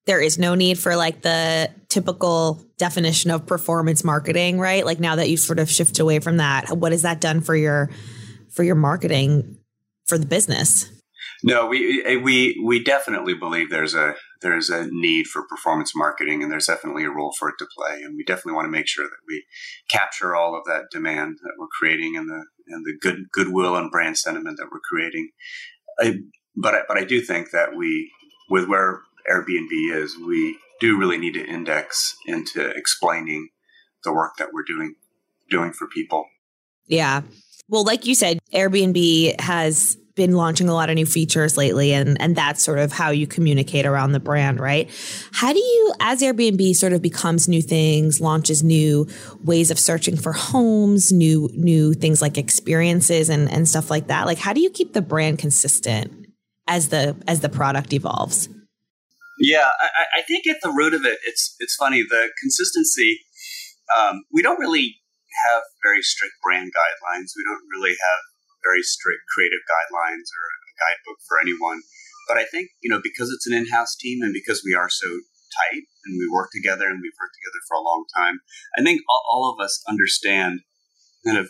there 0.05 0.19
is 0.19 0.39
no 0.39 0.55
need 0.55 0.79
for 0.79 0.95
like 0.95 1.21
the 1.21 1.69
typical 1.87 2.59
definition 2.77 3.29
of 3.29 3.45
performance 3.45 4.03
marketing, 4.03 4.59
right? 4.59 4.85
Like 4.85 4.99
now 4.99 5.15
that 5.15 5.29
you've 5.29 5.39
sort 5.39 5.59
of 5.59 5.69
shifted 5.69 5.99
away 5.99 6.19
from 6.19 6.37
that, 6.37 6.75
what 6.75 6.91
has 6.91 7.03
that 7.03 7.21
done 7.21 7.41
for 7.41 7.55
your 7.55 7.89
for 8.49 8.63
your 8.63 8.75
marketing 8.75 9.57
for 10.07 10.17
the 10.17 10.25
business? 10.25 10.91
No, 11.43 11.67
we 11.67 12.03
eh, 12.05 12.17
we 12.17 12.59
we 12.65 12.83
definitely 12.83 13.33
believe 13.33 13.69
there's 13.69 13.93
a 13.93 14.15
there's 14.41 14.69
a 14.69 14.87
need 14.91 15.27
for 15.27 15.43
performance 15.47 15.95
marketing, 15.95 16.43
and 16.43 16.51
there's 16.51 16.65
definitely 16.65 17.05
a 17.05 17.09
role 17.11 17.33
for 17.37 17.49
it 17.49 17.55
to 17.59 17.67
play. 17.77 18.01
And 18.01 18.15
we 18.17 18.23
definitely 18.23 18.53
want 18.53 18.65
to 18.65 18.71
make 18.71 18.87
sure 18.87 19.05
that 19.05 19.25
we 19.27 19.45
capture 19.89 20.35
all 20.35 20.55
of 20.55 20.65
that 20.65 20.85
demand 20.91 21.37
that 21.43 21.53
we're 21.57 21.67
creating, 21.67 22.17
and 22.17 22.27
the 22.27 22.45
and 22.67 22.85
the 22.85 22.97
good 22.99 23.31
goodwill 23.31 23.75
and 23.75 23.91
brand 23.91 24.17
sentiment 24.17 24.57
that 24.57 24.69
we're 24.71 24.79
creating. 24.79 25.29
I, 25.99 26.15
but 26.59 26.75
I, 26.75 26.79
but 26.87 26.97
I 26.97 27.05
do 27.05 27.21
think 27.21 27.51
that 27.51 27.75
we, 27.75 28.11
with 28.49 28.67
where 28.67 29.01
Airbnb 29.31 29.95
is, 29.95 30.17
we 30.17 30.57
do 30.79 30.97
really 30.97 31.17
need 31.17 31.33
to 31.33 31.45
index 31.45 32.15
into 32.25 32.69
explaining 32.69 33.49
the 34.03 34.13
work 34.13 34.37
that 34.37 34.49
we're 34.53 34.63
doing 34.63 34.95
doing 35.49 35.71
for 35.71 35.87
people. 35.87 36.25
Yeah. 36.87 37.21
Well, 37.67 37.83
like 37.83 38.05
you 38.05 38.15
said, 38.15 38.39
Airbnb 38.53 39.39
has 39.41 39.97
been 40.15 40.33
launching 40.33 40.67
a 40.67 40.73
lot 40.73 40.89
of 40.89 40.95
new 40.95 41.05
features 41.05 41.55
lately 41.55 41.93
and 41.93 42.19
and 42.21 42.35
that's 42.35 42.61
sort 42.61 42.77
of 42.77 42.91
how 42.91 43.09
you 43.09 43.25
communicate 43.25 43.85
around 43.85 44.11
the 44.11 44.19
brand, 44.19 44.59
right? 44.59 44.89
How 45.31 45.53
do 45.53 45.59
you 45.59 45.93
as 46.01 46.21
Airbnb 46.21 46.75
sort 46.75 46.91
of 46.91 47.01
becomes 47.01 47.47
new 47.47 47.61
things, 47.61 48.19
launches 48.19 48.61
new 48.61 49.07
ways 49.45 49.71
of 49.71 49.79
searching 49.79 50.17
for 50.17 50.33
homes, 50.33 51.13
new 51.13 51.49
new 51.53 51.93
things 51.93 52.21
like 52.21 52.37
experiences 52.37 53.29
and 53.29 53.49
and 53.49 53.67
stuff 53.67 53.89
like 53.89 54.07
that? 54.07 54.25
Like 54.25 54.39
how 54.39 54.51
do 54.51 54.59
you 54.59 54.69
keep 54.69 54.93
the 54.93 55.01
brand 55.01 55.39
consistent 55.39 56.18
as 56.69 56.89
the 56.89 57.17
as 57.27 57.41
the 57.41 57.49
product 57.49 57.91
evolves? 57.91 58.47
Yeah, 59.41 59.67
I, 59.67 60.19
I 60.19 60.21
think 60.23 60.47
at 60.47 60.61
the 60.61 60.71
root 60.71 60.93
of 60.93 61.03
it, 61.03 61.17
it's 61.25 61.55
it's 61.59 61.75
funny 61.75 62.03
the 62.07 62.29
consistency. 62.39 63.25
Um, 63.89 64.23
we 64.31 64.41
don't 64.41 64.59
really 64.59 65.01
have 65.49 65.63
very 65.83 66.01
strict 66.01 66.37
brand 66.45 66.71
guidelines. 66.71 67.33
We 67.35 67.43
don't 67.43 67.65
really 67.73 67.97
have 67.97 68.21
very 68.63 68.83
strict 68.83 69.25
creative 69.33 69.65
guidelines 69.65 70.29
or 70.29 70.43
a 70.45 70.73
guidebook 70.77 71.19
for 71.27 71.41
anyone. 71.41 71.81
But 72.27 72.37
I 72.37 72.45
think, 72.45 72.69
you 72.83 72.89
know, 72.91 73.01
because 73.01 73.33
it's 73.33 73.47
an 73.47 73.57
in 73.57 73.73
house 73.73 73.95
team 73.95 74.21
and 74.21 74.33
because 74.33 74.61
we 74.63 74.75
are 74.75 74.89
so 74.89 75.07
tight 75.49 75.89
and 76.05 76.19
we 76.19 76.29
work 76.29 76.53
together 76.53 76.85
and 76.85 77.01
we've 77.01 77.17
worked 77.17 77.33
together 77.41 77.61
for 77.65 77.73
a 77.73 77.87
long 77.87 78.05
time, 78.13 78.45
I 78.77 78.83
think 78.83 79.01
all, 79.09 79.23
all 79.25 79.43
of 79.49 79.63
us 79.63 79.81
understand 79.89 80.61
kind 81.25 81.37
of 81.37 81.49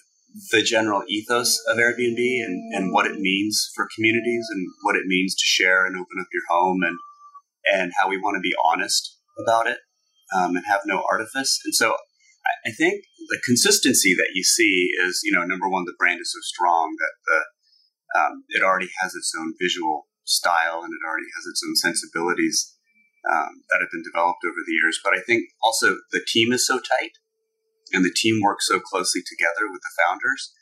the 0.51 0.61
general 0.61 1.03
ethos 1.09 1.57
of 1.67 1.77
Airbnb 1.77 2.17
and, 2.17 2.73
and 2.73 2.93
what 2.93 3.07
it 3.07 3.19
means 3.19 3.71
for 3.75 3.87
communities 3.95 4.47
and 4.51 4.67
what 4.83 4.95
it 4.95 5.05
means 5.05 5.35
to 5.35 5.43
share 5.43 5.85
and 5.85 5.95
open 5.95 6.19
up 6.19 6.27
your 6.31 6.43
home 6.49 6.81
and, 6.83 6.97
and 7.73 7.91
how 7.99 8.09
we 8.09 8.17
want 8.17 8.35
to 8.35 8.41
be 8.41 8.53
honest 8.71 9.17
about 9.43 9.67
it 9.67 9.79
um, 10.35 10.55
and 10.55 10.65
have 10.65 10.81
no 10.85 11.03
artifice. 11.09 11.59
And 11.65 11.73
so 11.73 11.95
I 12.65 12.71
think 12.71 13.03
the 13.29 13.41
consistency 13.45 14.13
that 14.15 14.31
you 14.33 14.43
see 14.43 14.89
is, 15.05 15.21
you 15.23 15.31
know, 15.31 15.43
number 15.43 15.69
one, 15.69 15.85
the 15.85 15.97
brand 15.97 16.19
is 16.21 16.31
so 16.33 16.39
strong 16.41 16.95
that 16.99 17.13
the 17.25 17.39
um, 18.19 18.43
it 18.49 18.63
already 18.63 18.89
has 19.01 19.13
its 19.13 19.31
own 19.39 19.53
visual 19.61 20.07
style 20.23 20.81
and 20.81 20.93
it 20.93 21.05
already 21.05 21.29
has 21.37 21.45
its 21.45 21.61
own 21.61 21.75
sensibilities 21.75 22.75
um, 23.29 23.61
that 23.69 23.81
have 23.81 23.91
been 23.91 24.01
developed 24.01 24.41
over 24.45 24.57
the 24.65 24.73
years. 24.73 24.99
But 25.03 25.13
I 25.13 25.21
think 25.21 25.45
also 25.61 25.97
the 26.11 26.25
team 26.25 26.51
is 26.51 26.65
so 26.65 26.79
tight 26.79 27.13
and 27.93 28.03
the 28.03 28.13
team 28.15 28.39
works 28.41 28.67
so 28.67 28.79
closely 28.79 29.21
together 29.21 29.69
with 29.71 29.81
the 29.81 30.03
founders 30.03 30.53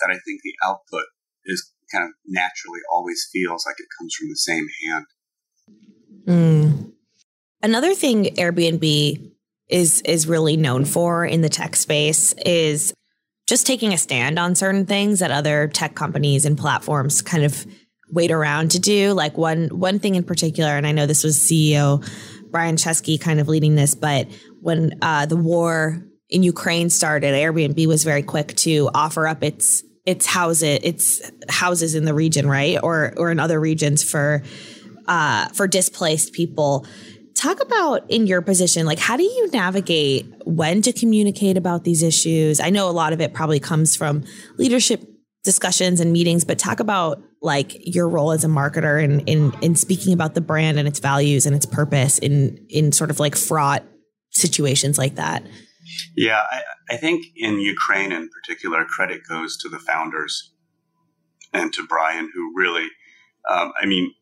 that 0.00 0.10
I 0.10 0.18
think 0.24 0.40
the 0.42 0.54
output 0.64 1.04
is 1.44 1.72
kind 1.92 2.04
of 2.04 2.10
naturally 2.26 2.80
always 2.90 3.28
feels 3.32 3.64
like 3.66 3.76
it 3.78 3.86
comes 3.98 4.14
from 4.14 4.28
the 4.28 4.36
same 4.36 4.66
hand. 4.86 5.06
Mm. 6.26 6.92
Another 7.62 7.94
thing 7.94 8.24
Airbnb 8.36 9.30
is 9.68 10.02
is 10.02 10.26
really 10.26 10.56
known 10.56 10.84
for 10.84 11.24
in 11.24 11.40
the 11.40 11.48
tech 11.48 11.76
space 11.76 12.34
is 12.44 12.92
just 13.48 13.66
taking 13.66 13.92
a 13.92 13.98
stand 13.98 14.38
on 14.38 14.54
certain 14.54 14.86
things 14.86 15.20
that 15.20 15.30
other 15.30 15.68
tech 15.68 15.94
companies 15.94 16.44
and 16.44 16.58
platforms 16.58 17.22
kind 17.22 17.44
of 17.44 17.66
wait 18.10 18.30
around 18.30 18.70
to 18.72 18.78
do. 18.78 19.12
Like 19.12 19.36
one 19.36 19.68
one 19.68 19.98
thing 19.98 20.14
in 20.14 20.24
particular, 20.24 20.76
and 20.76 20.86
I 20.86 20.92
know 20.92 21.06
this 21.06 21.24
was 21.24 21.38
CEO 21.38 22.06
Brian 22.50 22.76
Chesky 22.76 23.18
kind 23.20 23.40
of 23.40 23.48
leading 23.48 23.74
this, 23.74 23.94
but 23.94 24.28
when 24.60 24.98
uh, 25.00 25.26
the 25.26 25.36
war 25.36 26.04
in 26.32 26.42
Ukraine 26.42 26.88
started, 26.88 27.34
Airbnb 27.34 27.86
was 27.86 28.04
very 28.04 28.22
quick 28.22 28.56
to 28.56 28.90
offer 28.94 29.28
up 29.28 29.44
its 29.44 29.84
its 30.04 30.26
houses 30.26 30.80
its 30.82 31.30
houses 31.48 31.94
in 31.94 32.06
the 32.06 32.14
region, 32.14 32.48
right, 32.48 32.78
or 32.82 33.12
or 33.18 33.30
in 33.30 33.38
other 33.38 33.60
regions 33.60 34.02
for 34.02 34.42
uh, 35.06 35.48
for 35.48 35.68
displaced 35.68 36.32
people. 36.32 36.86
Talk 37.34 37.60
about 37.60 38.10
in 38.10 38.26
your 38.26 38.40
position 38.40 38.86
like 38.86 38.98
how 38.98 39.16
do 39.16 39.24
you 39.24 39.50
navigate 39.52 40.26
when 40.44 40.80
to 40.82 40.92
communicate 40.92 41.56
about 41.56 41.84
these 41.84 42.02
issues? 42.02 42.60
I 42.60 42.70
know 42.70 42.88
a 42.88 42.92
lot 42.92 43.12
of 43.12 43.20
it 43.20 43.34
probably 43.34 43.60
comes 43.60 43.94
from 43.94 44.24
leadership 44.56 45.02
discussions 45.44 45.98
and 45.98 46.12
meetings 46.12 46.44
but 46.44 46.56
talk 46.56 46.78
about 46.78 47.20
like 47.40 47.72
your 47.84 48.08
role 48.08 48.30
as 48.30 48.44
a 48.44 48.48
marketer 48.48 49.02
in 49.02 49.20
in 49.20 49.52
in 49.60 49.74
speaking 49.74 50.12
about 50.12 50.34
the 50.34 50.40
brand 50.40 50.78
and 50.78 50.86
its 50.86 51.00
values 51.00 51.46
and 51.46 51.56
its 51.56 51.66
purpose 51.66 52.18
in 52.18 52.64
in 52.68 52.92
sort 52.92 53.10
of 53.10 53.18
like 53.18 53.34
fraught 53.34 53.82
situations 54.30 54.98
like 54.98 55.16
that 55.16 55.42
yeah 56.16 56.42
i, 56.50 56.62
I 56.90 56.96
think 56.96 57.26
in 57.36 57.60
ukraine 57.60 58.12
in 58.12 58.28
particular 58.28 58.84
credit 58.84 59.22
goes 59.28 59.56
to 59.58 59.68
the 59.68 59.78
founders 59.78 60.52
and 61.52 61.72
to 61.74 61.86
brian 61.86 62.30
who 62.34 62.52
really 62.56 62.88
um, 63.50 63.72
i 63.80 63.86
mean 63.86 64.14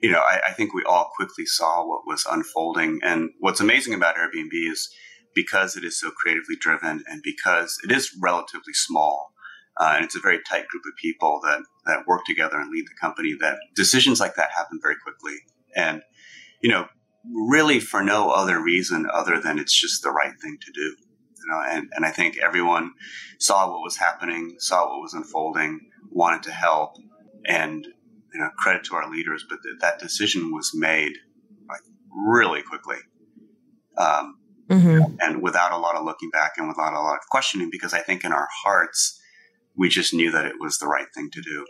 you 0.00 0.10
know, 0.10 0.20
I, 0.20 0.40
I, 0.48 0.52
think 0.52 0.74
we 0.74 0.84
all 0.84 1.10
quickly 1.16 1.46
saw 1.46 1.86
what 1.86 2.06
was 2.06 2.26
unfolding. 2.30 3.00
And 3.02 3.30
what's 3.40 3.60
amazing 3.60 3.94
about 3.94 4.16
Airbnb 4.16 4.52
is 4.52 4.90
because 5.34 5.76
it 5.76 5.84
is 5.84 5.98
so 5.98 6.10
creatively 6.10 6.56
driven 6.60 7.02
and 7.08 7.22
because 7.22 7.78
it 7.82 7.90
is 7.90 8.16
relatively 8.22 8.72
small, 8.72 9.32
uh, 9.78 9.94
and 9.96 10.04
it's 10.04 10.16
a 10.16 10.20
very 10.20 10.38
tight 10.48 10.66
group 10.68 10.82
of 10.86 10.96
people 11.00 11.40
that, 11.44 11.60
that 11.86 12.06
work 12.06 12.22
together 12.26 12.58
and 12.58 12.70
lead 12.70 12.86
the 12.86 13.00
company, 13.00 13.34
that 13.40 13.58
decisions 13.74 14.20
like 14.20 14.34
that 14.36 14.50
happen 14.56 14.78
very 14.82 14.96
quickly. 15.02 15.36
And, 15.74 16.02
you 16.62 16.70
know, 16.70 16.86
really 17.32 17.80
for 17.80 18.02
no 18.02 18.30
other 18.30 18.62
reason 18.62 19.06
other 19.12 19.40
than 19.40 19.58
it's 19.58 19.78
just 19.78 20.02
the 20.02 20.10
right 20.10 20.34
thing 20.42 20.58
to 20.60 20.72
do. 20.72 20.80
You 20.80 21.52
know, 21.52 21.62
and, 21.68 21.88
and 21.92 22.04
I 22.04 22.10
think 22.10 22.38
everyone 22.38 22.92
saw 23.38 23.70
what 23.70 23.82
was 23.82 23.96
happening, 23.96 24.56
saw 24.58 24.88
what 24.88 25.00
was 25.00 25.14
unfolding, 25.14 25.80
wanted 26.10 26.42
to 26.44 26.52
help, 26.52 26.96
and 27.46 27.86
you 28.32 28.40
know, 28.40 28.50
credit 28.58 28.84
to 28.84 28.96
our 28.96 29.10
leaders, 29.10 29.44
but 29.48 29.58
th- 29.62 29.80
that 29.80 29.98
decision 29.98 30.52
was 30.52 30.72
made 30.74 31.12
like 31.68 31.80
really 32.10 32.62
quickly. 32.62 32.98
Um, 33.96 34.38
mm-hmm. 34.68 35.14
and 35.20 35.42
without 35.42 35.72
a 35.72 35.78
lot 35.78 35.96
of 35.96 36.04
looking 36.04 36.30
back 36.30 36.52
and 36.58 36.68
without 36.68 36.92
a 36.92 37.00
lot 37.00 37.14
of 37.14 37.26
questioning, 37.30 37.70
because 37.70 37.94
I 37.94 38.00
think 38.00 38.24
in 38.24 38.32
our 38.32 38.48
hearts, 38.64 39.20
we 39.74 39.88
just 39.88 40.12
knew 40.12 40.30
that 40.32 40.44
it 40.44 40.56
was 40.60 40.78
the 40.78 40.86
right 40.86 41.06
thing 41.14 41.30
to 41.32 41.40
do. 41.40 41.64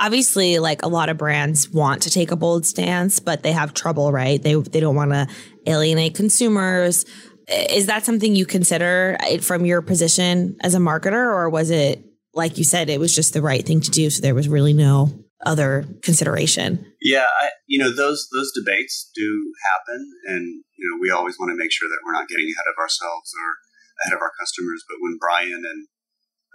Obviously, 0.00 0.58
like 0.58 0.82
a 0.82 0.88
lot 0.88 1.08
of 1.08 1.16
brands 1.16 1.68
want 1.70 2.02
to 2.02 2.10
take 2.10 2.30
a 2.30 2.36
bold 2.36 2.64
stance, 2.64 3.18
but 3.18 3.42
they 3.42 3.52
have 3.52 3.74
trouble, 3.74 4.12
right? 4.12 4.40
They 4.42 4.54
they 4.54 4.80
don't 4.80 4.94
want 4.94 5.10
to 5.10 5.26
alienate 5.66 6.14
consumers. 6.14 7.04
Is 7.48 7.86
that 7.86 8.04
something 8.04 8.36
you 8.36 8.46
consider 8.46 9.16
uh, 9.20 9.38
from 9.38 9.64
your 9.64 9.82
position 9.82 10.56
as 10.60 10.74
a 10.74 10.78
marketer, 10.78 11.14
or 11.14 11.48
was 11.48 11.70
it 11.70 12.04
like 12.34 12.58
you 12.58 12.64
said, 12.64 12.88
it 12.88 13.00
was 13.00 13.14
just 13.14 13.32
the 13.32 13.42
right 13.42 13.66
thing 13.66 13.80
to 13.80 13.90
do? 13.90 14.08
So 14.10 14.22
there 14.22 14.34
was 14.34 14.48
really 14.48 14.72
no 14.72 15.10
other 15.44 15.86
consideration. 16.02 16.84
Yeah, 17.00 17.26
I, 17.26 17.50
you 17.66 17.78
know 17.78 17.94
those 17.94 18.28
those 18.34 18.52
debates 18.54 19.10
do 19.14 19.52
happen, 19.70 20.00
and 20.26 20.64
you 20.76 20.84
know 20.86 20.98
we 21.00 21.10
always 21.10 21.38
want 21.38 21.50
to 21.50 21.58
make 21.58 21.72
sure 21.72 21.88
that 21.88 22.02
we're 22.04 22.12
not 22.12 22.28
getting 22.28 22.46
ahead 22.46 22.70
of 22.70 22.78
ourselves 22.78 23.32
or 23.34 23.58
ahead 24.02 24.16
of 24.16 24.22
our 24.22 24.32
customers. 24.38 24.82
But 24.88 24.98
when 25.00 25.18
Brian 25.18 25.62
and 25.62 25.86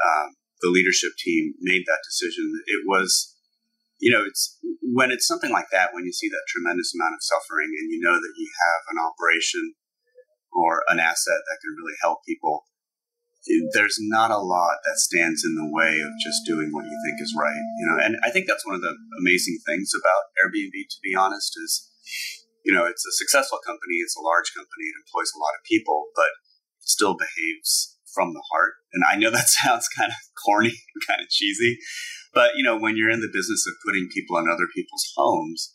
um, 0.03 0.35
the 0.61 0.69
leadership 0.69 1.11
team 1.17 1.53
made 1.59 1.83
that 1.87 2.03
decision, 2.03 2.51
it 2.67 2.83
was 2.85 3.32
you 4.03 4.11
know, 4.11 4.27
it's 4.27 4.59
when 4.83 5.15
it's 5.15 5.23
something 5.23 5.47
like 5.47 5.71
that, 5.71 5.95
when 5.95 6.03
you 6.03 6.11
see 6.11 6.27
that 6.27 6.51
tremendous 6.51 6.91
amount 6.91 7.15
of 7.15 7.23
suffering 7.23 7.71
and 7.71 7.87
you 7.87 8.03
know 8.03 8.19
that 8.19 8.35
you 8.35 8.51
have 8.51 8.81
an 8.91 8.99
operation 8.99 9.79
or 10.51 10.83
an 10.91 10.99
asset 10.99 11.39
that 11.47 11.63
can 11.63 11.71
really 11.79 11.95
help 12.03 12.19
people, 12.27 12.67
eh, 13.47 13.63
there's 13.71 13.95
not 14.03 14.27
a 14.27 14.43
lot 14.43 14.83
that 14.83 14.99
stands 14.99 15.47
in 15.47 15.55
the 15.55 15.71
way 15.71 16.03
of 16.03 16.11
just 16.19 16.43
doing 16.43 16.75
what 16.75 16.83
you 16.83 16.97
think 17.07 17.23
is 17.23 17.31
right. 17.31 17.63
You 17.79 17.85
know, 17.87 17.97
and 18.03 18.19
I 18.27 18.29
think 18.29 18.43
that's 18.43 18.67
one 18.67 18.75
of 18.75 18.83
the 18.83 18.91
amazing 19.23 19.63
things 19.63 19.95
about 19.95 20.35
Airbnb, 20.43 20.75
to 20.75 20.99
be 20.99 21.15
honest, 21.15 21.55
is 21.63 21.87
you 22.67 22.75
know, 22.75 22.83
it's 22.83 23.07
a 23.07 23.15
successful 23.15 23.59
company, 23.63 24.03
it's 24.03 24.19
a 24.19 24.23
large 24.23 24.51
company, 24.51 24.87
it 24.91 24.99
employs 24.99 25.31
a 25.31 25.39
lot 25.39 25.55
of 25.55 25.63
people, 25.63 26.11
but 26.15 26.31
it 26.79 26.91
still 26.91 27.15
behaves 27.15 27.99
from 28.11 28.33
the 28.33 28.43
heart. 28.51 28.75
And 28.91 29.03
I 29.03 29.15
know 29.15 29.31
that 29.31 29.47
sounds 29.63 29.87
kind 29.87 30.11
of 30.11 30.19
corny 30.43 30.75
kind 31.07 31.21
of 31.21 31.29
cheesy, 31.29 31.79
but 32.33 32.55
you 32.55 32.63
know, 32.63 32.77
when 32.77 32.97
you're 32.97 33.13
in 33.13 33.21
the 33.21 33.31
business 33.31 33.65
of 33.67 33.77
putting 33.85 34.09
people 34.09 34.37
in 34.37 34.49
other 34.49 34.67
people's 34.73 35.05
homes, 35.15 35.73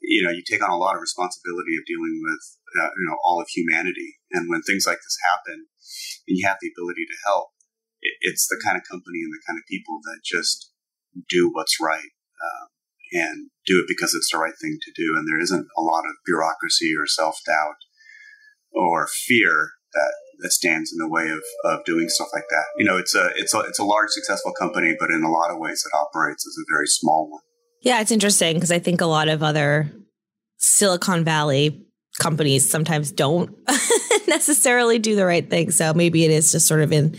you 0.00 0.22
know, 0.22 0.30
you 0.30 0.42
take 0.46 0.62
on 0.62 0.70
a 0.70 0.80
lot 0.80 0.94
of 0.94 1.04
responsibility 1.04 1.76
of 1.76 1.84
dealing 1.84 2.22
with, 2.22 2.42
uh, 2.80 2.90
you 2.96 3.06
know, 3.10 3.18
all 3.24 3.40
of 3.40 3.48
humanity. 3.52 4.16
And 4.32 4.48
when 4.48 4.62
things 4.62 4.86
like 4.86 4.98
this 4.98 5.18
happen, 5.28 5.66
and 6.26 6.38
you 6.38 6.46
have 6.46 6.56
the 6.60 6.70
ability 6.72 7.04
to 7.04 7.22
help, 7.26 7.52
it, 8.00 8.16
it's 8.22 8.48
the 8.48 8.60
kind 8.64 8.78
of 8.78 8.88
company 8.88 9.20
and 9.20 9.32
the 9.32 9.44
kind 9.46 9.58
of 9.58 9.68
people 9.68 10.00
that 10.08 10.24
just 10.24 10.72
do 11.28 11.50
what's 11.52 11.82
right 11.82 12.14
um, 12.40 12.66
and 13.12 13.50
do 13.66 13.78
it 13.80 13.90
because 13.90 14.14
it's 14.14 14.30
the 14.32 14.38
right 14.38 14.56
thing 14.60 14.78
to 14.80 14.92
do. 14.94 15.18
And 15.18 15.28
there 15.28 15.40
isn't 15.40 15.66
a 15.76 15.82
lot 15.82 16.06
of 16.06 16.22
bureaucracy 16.24 16.94
or 16.96 17.06
self 17.06 17.36
doubt 17.44 17.82
or 18.72 19.08
fear 19.10 19.74
that 19.92 20.14
that 20.42 20.52
stands 20.52 20.92
in 20.92 20.98
the 20.98 21.08
way 21.08 21.28
of, 21.28 21.42
of 21.64 21.84
doing 21.84 22.08
stuff 22.08 22.28
like 22.32 22.44
that. 22.50 22.64
You 22.76 22.84
know, 22.84 22.96
it's 22.96 23.14
a 23.14 23.30
it's 23.36 23.54
a 23.54 23.60
it's 23.60 23.78
a 23.78 23.84
large 23.84 24.10
successful 24.10 24.52
company, 24.52 24.94
but 24.98 25.10
in 25.10 25.22
a 25.22 25.30
lot 25.30 25.50
of 25.50 25.58
ways, 25.58 25.84
it 25.84 25.96
operates 25.96 26.46
as 26.46 26.56
a 26.58 26.64
very 26.72 26.86
small 26.86 27.30
one. 27.30 27.40
Yeah, 27.82 28.00
it's 28.00 28.10
interesting 28.10 28.54
because 28.54 28.72
I 28.72 28.78
think 28.78 29.00
a 29.00 29.06
lot 29.06 29.28
of 29.28 29.42
other 29.42 29.90
Silicon 30.58 31.24
Valley 31.24 31.86
companies 32.18 32.68
sometimes 32.68 33.12
don't 33.12 33.56
necessarily 34.28 34.98
do 34.98 35.16
the 35.16 35.24
right 35.24 35.48
thing. 35.48 35.70
So 35.70 35.94
maybe 35.94 36.24
it 36.24 36.30
is 36.30 36.52
just 36.52 36.66
sort 36.66 36.82
of 36.82 36.92
in 36.92 37.16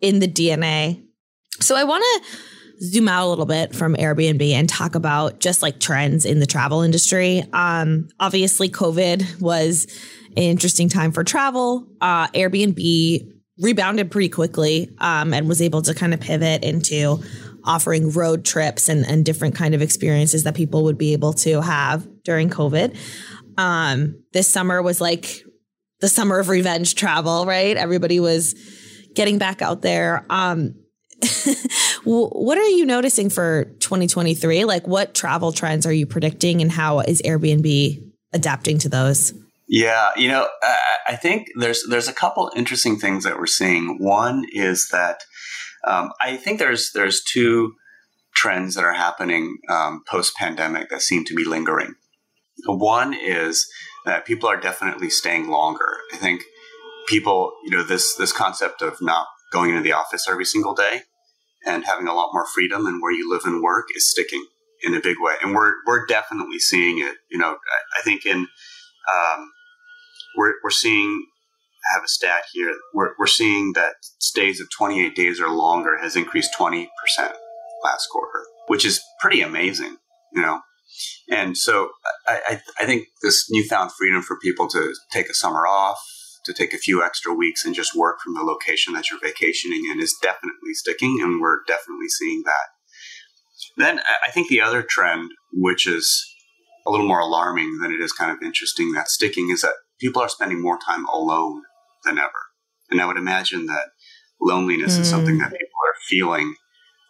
in 0.00 0.18
the 0.18 0.28
DNA. 0.28 1.02
So 1.60 1.76
I 1.76 1.84
want 1.84 2.04
to 2.04 2.38
zoom 2.82 3.08
out 3.08 3.26
a 3.26 3.28
little 3.28 3.46
bit 3.46 3.74
from 3.74 3.94
Airbnb 3.94 4.42
and 4.50 4.68
talk 4.68 4.94
about 4.94 5.38
just 5.38 5.62
like 5.62 5.78
trends 5.78 6.24
in 6.24 6.40
the 6.40 6.46
travel 6.46 6.82
industry. 6.82 7.44
Um, 7.52 8.08
obviously, 8.18 8.68
COVID 8.68 9.40
was 9.40 9.86
an 10.36 10.42
interesting 10.42 10.88
time 10.88 11.12
for 11.12 11.24
travel. 11.24 11.86
Uh, 12.00 12.28
Airbnb 12.28 13.28
rebounded 13.58 14.10
pretty 14.10 14.28
quickly 14.28 14.90
um, 14.98 15.32
and 15.34 15.48
was 15.48 15.62
able 15.62 15.82
to 15.82 15.94
kind 15.94 16.14
of 16.14 16.20
pivot 16.20 16.64
into 16.64 17.22
offering 17.64 18.10
road 18.10 18.44
trips 18.44 18.88
and, 18.88 19.06
and 19.06 19.24
different 19.24 19.54
kind 19.54 19.74
of 19.74 19.82
experiences 19.82 20.44
that 20.44 20.54
people 20.54 20.84
would 20.84 20.98
be 20.98 21.12
able 21.12 21.32
to 21.32 21.60
have 21.60 22.06
during 22.24 22.50
COVID. 22.50 22.96
Um, 23.56 24.22
this 24.32 24.48
summer 24.48 24.82
was 24.82 25.00
like 25.00 25.42
the 26.00 26.08
summer 26.08 26.38
of 26.38 26.48
revenge 26.48 26.94
travel, 26.94 27.46
right? 27.46 27.76
Everybody 27.76 28.20
was 28.20 28.54
getting 29.14 29.38
back 29.38 29.62
out 29.62 29.82
there. 29.82 30.26
Um, 30.28 30.74
what 32.04 32.58
are 32.58 32.68
you 32.68 32.84
noticing 32.84 33.30
for 33.30 33.64
2023? 33.78 34.64
Like, 34.64 34.88
what 34.88 35.14
travel 35.14 35.52
trends 35.52 35.86
are 35.86 35.92
you 35.92 36.06
predicting, 36.06 36.60
and 36.60 36.72
how 36.72 36.98
is 37.00 37.22
Airbnb 37.22 38.02
adapting 38.32 38.78
to 38.78 38.88
those? 38.88 39.32
Yeah, 39.72 40.10
you 40.18 40.28
know, 40.28 40.46
I 41.08 41.16
think 41.16 41.48
there's 41.56 41.82
there's 41.88 42.06
a 42.06 42.12
couple 42.12 42.50
interesting 42.54 42.98
things 42.98 43.24
that 43.24 43.38
we're 43.38 43.46
seeing. 43.46 43.96
One 43.98 44.44
is 44.52 44.88
that 44.92 45.24
um, 45.88 46.12
I 46.20 46.36
think 46.36 46.58
there's 46.58 46.90
there's 46.92 47.24
two 47.24 47.72
trends 48.34 48.74
that 48.74 48.84
are 48.84 48.92
happening 48.92 49.56
um, 49.70 50.02
post 50.06 50.36
pandemic 50.36 50.90
that 50.90 51.00
seem 51.00 51.24
to 51.24 51.34
be 51.34 51.46
lingering. 51.46 51.94
One 52.66 53.14
is 53.14 53.66
that 54.04 54.26
people 54.26 54.46
are 54.46 54.60
definitely 54.60 55.08
staying 55.08 55.48
longer. 55.48 56.00
I 56.12 56.18
think 56.18 56.42
people, 57.08 57.54
you 57.64 57.70
know, 57.70 57.82
this 57.82 58.14
this 58.16 58.30
concept 58.30 58.82
of 58.82 59.00
not 59.00 59.26
going 59.54 59.70
into 59.70 59.82
the 59.82 59.94
office 59.94 60.26
every 60.30 60.44
single 60.44 60.74
day 60.74 61.00
and 61.64 61.86
having 61.86 62.08
a 62.08 62.14
lot 62.14 62.34
more 62.34 62.44
freedom 62.46 62.84
and 62.84 63.00
where 63.00 63.12
you 63.12 63.30
live 63.32 63.46
and 63.46 63.62
work 63.62 63.86
is 63.96 64.10
sticking 64.10 64.44
in 64.82 64.92
a 64.94 65.00
big 65.00 65.16
way, 65.18 65.36
and 65.42 65.54
we're 65.54 65.76
we're 65.86 66.04
definitely 66.04 66.58
seeing 66.58 66.98
it. 66.98 67.16
You 67.30 67.38
know, 67.38 67.52
I, 67.52 68.00
I 68.00 68.02
think 68.02 68.26
in 68.26 68.36
um, 68.36 69.50
we're 70.36 70.54
we're 70.62 70.70
seeing 70.70 71.26
I 71.90 71.96
have 71.96 72.04
a 72.04 72.08
stat 72.08 72.42
here. 72.52 72.72
We're 72.94 73.10
we're 73.18 73.26
seeing 73.26 73.72
that 73.74 73.94
stays 74.18 74.60
of 74.60 74.68
28 74.70 75.14
days 75.14 75.40
or 75.40 75.48
longer 75.48 75.98
has 75.98 76.16
increased 76.16 76.50
20 76.56 76.88
percent 77.00 77.36
last 77.84 78.06
quarter, 78.10 78.44
which 78.68 78.84
is 78.84 79.00
pretty 79.20 79.40
amazing. 79.40 79.96
You 80.32 80.42
know, 80.42 80.60
and 81.30 81.56
so 81.56 81.90
I, 82.26 82.40
I, 82.46 82.60
I 82.80 82.86
think 82.86 83.08
this 83.22 83.46
newfound 83.50 83.92
freedom 83.92 84.22
for 84.22 84.38
people 84.38 84.68
to 84.68 84.94
take 85.10 85.28
a 85.28 85.34
summer 85.34 85.66
off, 85.66 85.98
to 86.44 86.52
take 86.52 86.72
a 86.72 86.78
few 86.78 87.02
extra 87.02 87.32
weeks 87.32 87.64
and 87.64 87.74
just 87.74 87.94
work 87.94 88.20
from 88.20 88.34
the 88.34 88.42
location 88.42 88.94
that 88.94 89.10
you're 89.10 89.20
vacationing 89.20 89.88
in 89.90 90.00
is 90.00 90.16
definitely 90.22 90.74
sticking, 90.74 91.18
and 91.22 91.40
we're 91.40 91.60
definitely 91.66 92.08
seeing 92.08 92.42
that. 92.44 92.68
Then 93.76 94.00
I 94.26 94.30
think 94.30 94.48
the 94.48 94.60
other 94.60 94.82
trend, 94.82 95.30
which 95.52 95.86
is 95.86 96.24
a 96.86 96.90
little 96.90 97.06
more 97.06 97.20
alarming 97.20 97.78
than 97.80 97.92
it 97.92 98.00
is 98.00 98.12
kind 98.12 98.30
of 98.30 98.42
interesting, 98.42 98.92
that's 98.92 99.14
sticking, 99.14 99.50
is 99.50 99.62
that 99.62 99.74
people 100.02 100.20
are 100.20 100.28
spending 100.28 100.60
more 100.60 100.78
time 100.84 101.06
alone 101.08 101.62
than 102.04 102.18
ever. 102.18 102.30
And 102.90 103.00
I 103.00 103.06
would 103.06 103.16
imagine 103.16 103.66
that 103.66 103.86
loneliness 104.40 104.96
mm. 104.96 105.00
is 105.00 105.08
something 105.08 105.38
that 105.38 105.50
people 105.50 105.80
are 105.86 105.94
feeling 106.08 106.54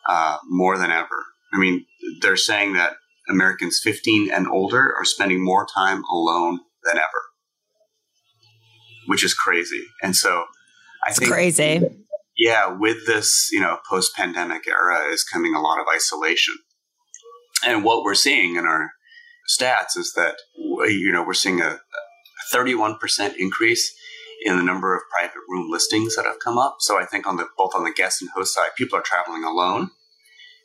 uh, 0.09 0.37
more 0.47 0.77
than 0.79 0.91
ever. 0.91 1.25
I 1.53 1.59
mean, 1.59 1.87
they're 2.21 2.37
saying 2.37 2.75
that 2.75 2.93
Americans 3.29 3.81
15 3.83 4.31
and 4.31 4.47
older 4.47 4.95
are 4.97 5.05
spending 5.05 5.43
more 5.43 5.67
time 5.75 6.05
alone 6.13 6.61
than 6.85 6.97
ever, 6.97 7.23
which 9.07 9.25
is 9.25 9.35
crazy. 9.35 9.85
And 10.03 10.15
so 10.15 10.45
I 11.05 11.11
it's 11.11 11.19
think 11.19 11.31
crazy. 11.31 11.81
Yeah, 12.37 12.77
with 12.79 13.07
this, 13.07 13.49
you 13.53 13.61
know, 13.61 13.79
post-pandemic 13.89 14.67
era 14.67 15.07
is 15.13 15.23
coming 15.25 15.55
a 15.55 15.61
lot 15.61 15.81
of 15.81 15.87
isolation. 15.95 16.55
And 17.65 17.85
what 17.85 18.03
we're 18.03 18.15
seeing 18.15 18.57
in 18.57 18.65
our 18.65 18.91
stats 19.49 19.97
is 19.97 20.13
that 20.17 20.37
you 20.57 21.13
know, 21.13 21.23
we're 21.25 21.35
seeing 21.35 21.61
a 21.61 21.79
31% 22.53 23.35
increase 23.39 23.95
in 24.45 24.57
the 24.57 24.63
number 24.63 24.95
of 24.95 25.03
private 25.11 25.41
room 25.49 25.71
listings 25.71 26.17
that 26.17 26.25
have 26.25 26.39
come 26.43 26.59
up. 26.59 26.77
So 26.81 27.01
I 27.01 27.05
think 27.05 27.27
on 27.27 27.37
the 27.37 27.47
both 27.57 27.75
on 27.75 27.85
the 27.85 27.93
guest 27.93 28.21
and 28.21 28.31
host 28.35 28.55
side, 28.55 28.71
people 28.77 28.99
are 28.99 29.03
traveling 29.03 29.45
alone 29.45 29.91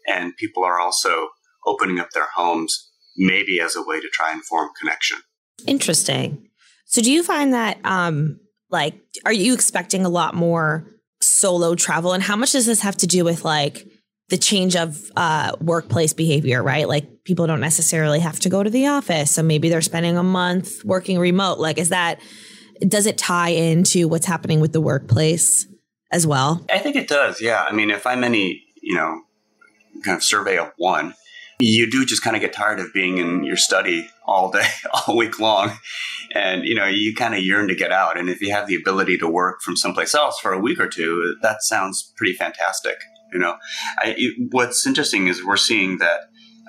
and 0.08 0.36
people 0.38 0.63
are 0.63 0.80
also 0.80 1.30
opening 1.65 2.00
up 2.00 2.10
their 2.12 2.28
homes 2.36 2.89
maybe 3.15 3.60
as 3.60 3.76
a 3.76 3.84
way 3.84 4.00
to 4.00 4.08
try 4.12 4.32
and 4.32 4.43
form 4.43 4.69
connection. 4.80 5.17
Interesting. 5.65 6.50
So 6.86 7.02
do 7.02 7.12
you 7.12 7.23
find 7.23 7.54
that 7.54 7.80
um 7.84 8.39
like 8.69 8.95
are 9.26 9.34
you 9.34 9.54
expecting 9.54 10.06
a 10.06 10.10
lot 10.10 10.36
more 10.36 10.88
solo 11.21 11.76
travel 11.76 12.13
and 12.13 12.23
how 12.23 12.36
much 12.36 12.52
does 12.52 12.65
this 12.65 12.82
have 12.82 12.97
to 12.97 13.08
do 13.08 13.23
with 13.23 13.43
like 13.43 13.88
the 14.29 14.37
change 14.37 14.75
of 14.75 15.09
uh, 15.15 15.53
workplace 15.61 16.13
behavior, 16.13 16.61
right? 16.61 16.87
Like 16.87 17.23
people 17.23 17.47
don't 17.47 17.61
necessarily 17.61 18.19
have 18.19 18.39
to 18.41 18.49
go 18.49 18.61
to 18.61 18.69
the 18.69 18.87
office. 18.87 19.31
So 19.31 19.41
maybe 19.41 19.69
they're 19.69 19.81
spending 19.81 20.17
a 20.17 20.23
month 20.23 20.83
working 20.83 21.17
remote. 21.17 21.59
Like, 21.59 21.77
is 21.77 21.89
that, 21.89 22.19
does 22.81 23.05
it 23.05 23.17
tie 23.17 23.49
into 23.49 24.07
what's 24.07 24.25
happening 24.25 24.59
with 24.59 24.73
the 24.73 24.81
workplace 24.81 25.65
as 26.11 26.27
well? 26.27 26.65
I 26.71 26.79
think 26.79 26.95
it 26.95 27.07
does. 27.07 27.39
Yeah. 27.41 27.65
I 27.67 27.71
mean, 27.71 27.89
if 27.89 28.05
I'm 28.05 28.23
any, 28.23 28.63
you 28.81 28.95
know, 28.95 29.21
kind 30.03 30.17
of 30.17 30.23
survey 30.23 30.57
of 30.57 30.71
one, 30.77 31.13
you 31.59 31.89
do 31.89 32.05
just 32.05 32.21
kind 32.21 32.35
of 32.35 32.41
get 32.41 32.53
tired 32.53 32.79
of 32.79 32.93
being 32.93 33.17
in 33.17 33.43
your 33.43 33.57
study 33.57 34.09
all 34.25 34.51
day, 34.51 34.67
all 35.07 35.15
week 35.15 35.39
long. 35.39 35.71
And, 36.35 36.65
you 36.65 36.75
know, 36.75 36.85
you 36.85 37.15
kind 37.15 37.33
of 37.33 37.41
yearn 37.41 37.69
to 37.69 37.75
get 37.75 37.93
out. 37.93 38.19
And 38.19 38.29
if 38.29 38.41
you 38.41 38.51
have 38.51 38.67
the 38.67 38.75
ability 38.75 39.17
to 39.19 39.27
work 39.27 39.61
from 39.61 39.77
someplace 39.77 40.13
else 40.13 40.37
for 40.39 40.51
a 40.51 40.59
week 40.59 40.79
or 40.79 40.87
two, 40.89 41.35
that 41.41 41.63
sounds 41.63 42.13
pretty 42.17 42.33
fantastic. 42.33 42.97
You 43.33 43.39
know, 43.39 43.55
I, 43.99 44.15
it, 44.17 44.49
what's 44.51 44.85
interesting 44.85 45.27
is 45.27 45.43
we're 45.43 45.57
seeing 45.57 45.97
that 45.97 46.21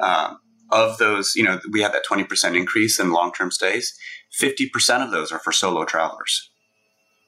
um, 0.03 0.39
of 0.71 0.99
those, 0.99 1.35
you 1.37 1.45
know, 1.45 1.61
we 1.71 1.83
have 1.83 1.93
that 1.93 2.05
20% 2.05 2.57
increase 2.57 2.99
in 2.99 3.13
long 3.13 3.33
term 3.33 3.51
stays, 3.51 3.97
50% 4.41 5.05
of 5.05 5.11
those 5.11 5.33
are 5.33 5.39
for 5.39 5.53
solo 5.53 5.85
travelers. 5.85 6.51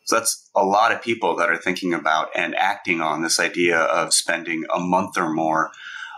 So 0.05 0.17
that's 0.17 0.51
a 0.57 0.65
lot 0.65 0.93
of 0.93 1.03
people 1.03 1.37
that 1.37 1.51
are 1.51 1.57
thinking 1.57 1.95
about 1.95 2.31
and 2.35 2.55
acting 2.57 3.01
on 3.01 3.23
this 3.23 3.39
idea 3.39 3.79
of 3.79 4.13
spending 4.13 4.65
a 4.75 4.81
month 4.81 5.17
or 5.17 5.31
more 5.31 5.71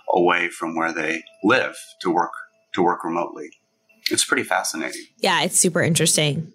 away 0.08 0.48
from 0.48 0.74
where 0.74 0.92
they 0.92 1.22
live 1.44 1.76
to 2.00 2.10
work 2.10 2.32
to 2.74 2.82
work 2.82 3.04
remotely. 3.04 3.50
It's 4.10 4.24
pretty 4.24 4.44
fascinating. 4.44 5.04
Yeah, 5.18 5.42
it's 5.42 5.58
super 5.58 5.82
interesting. 5.82 6.52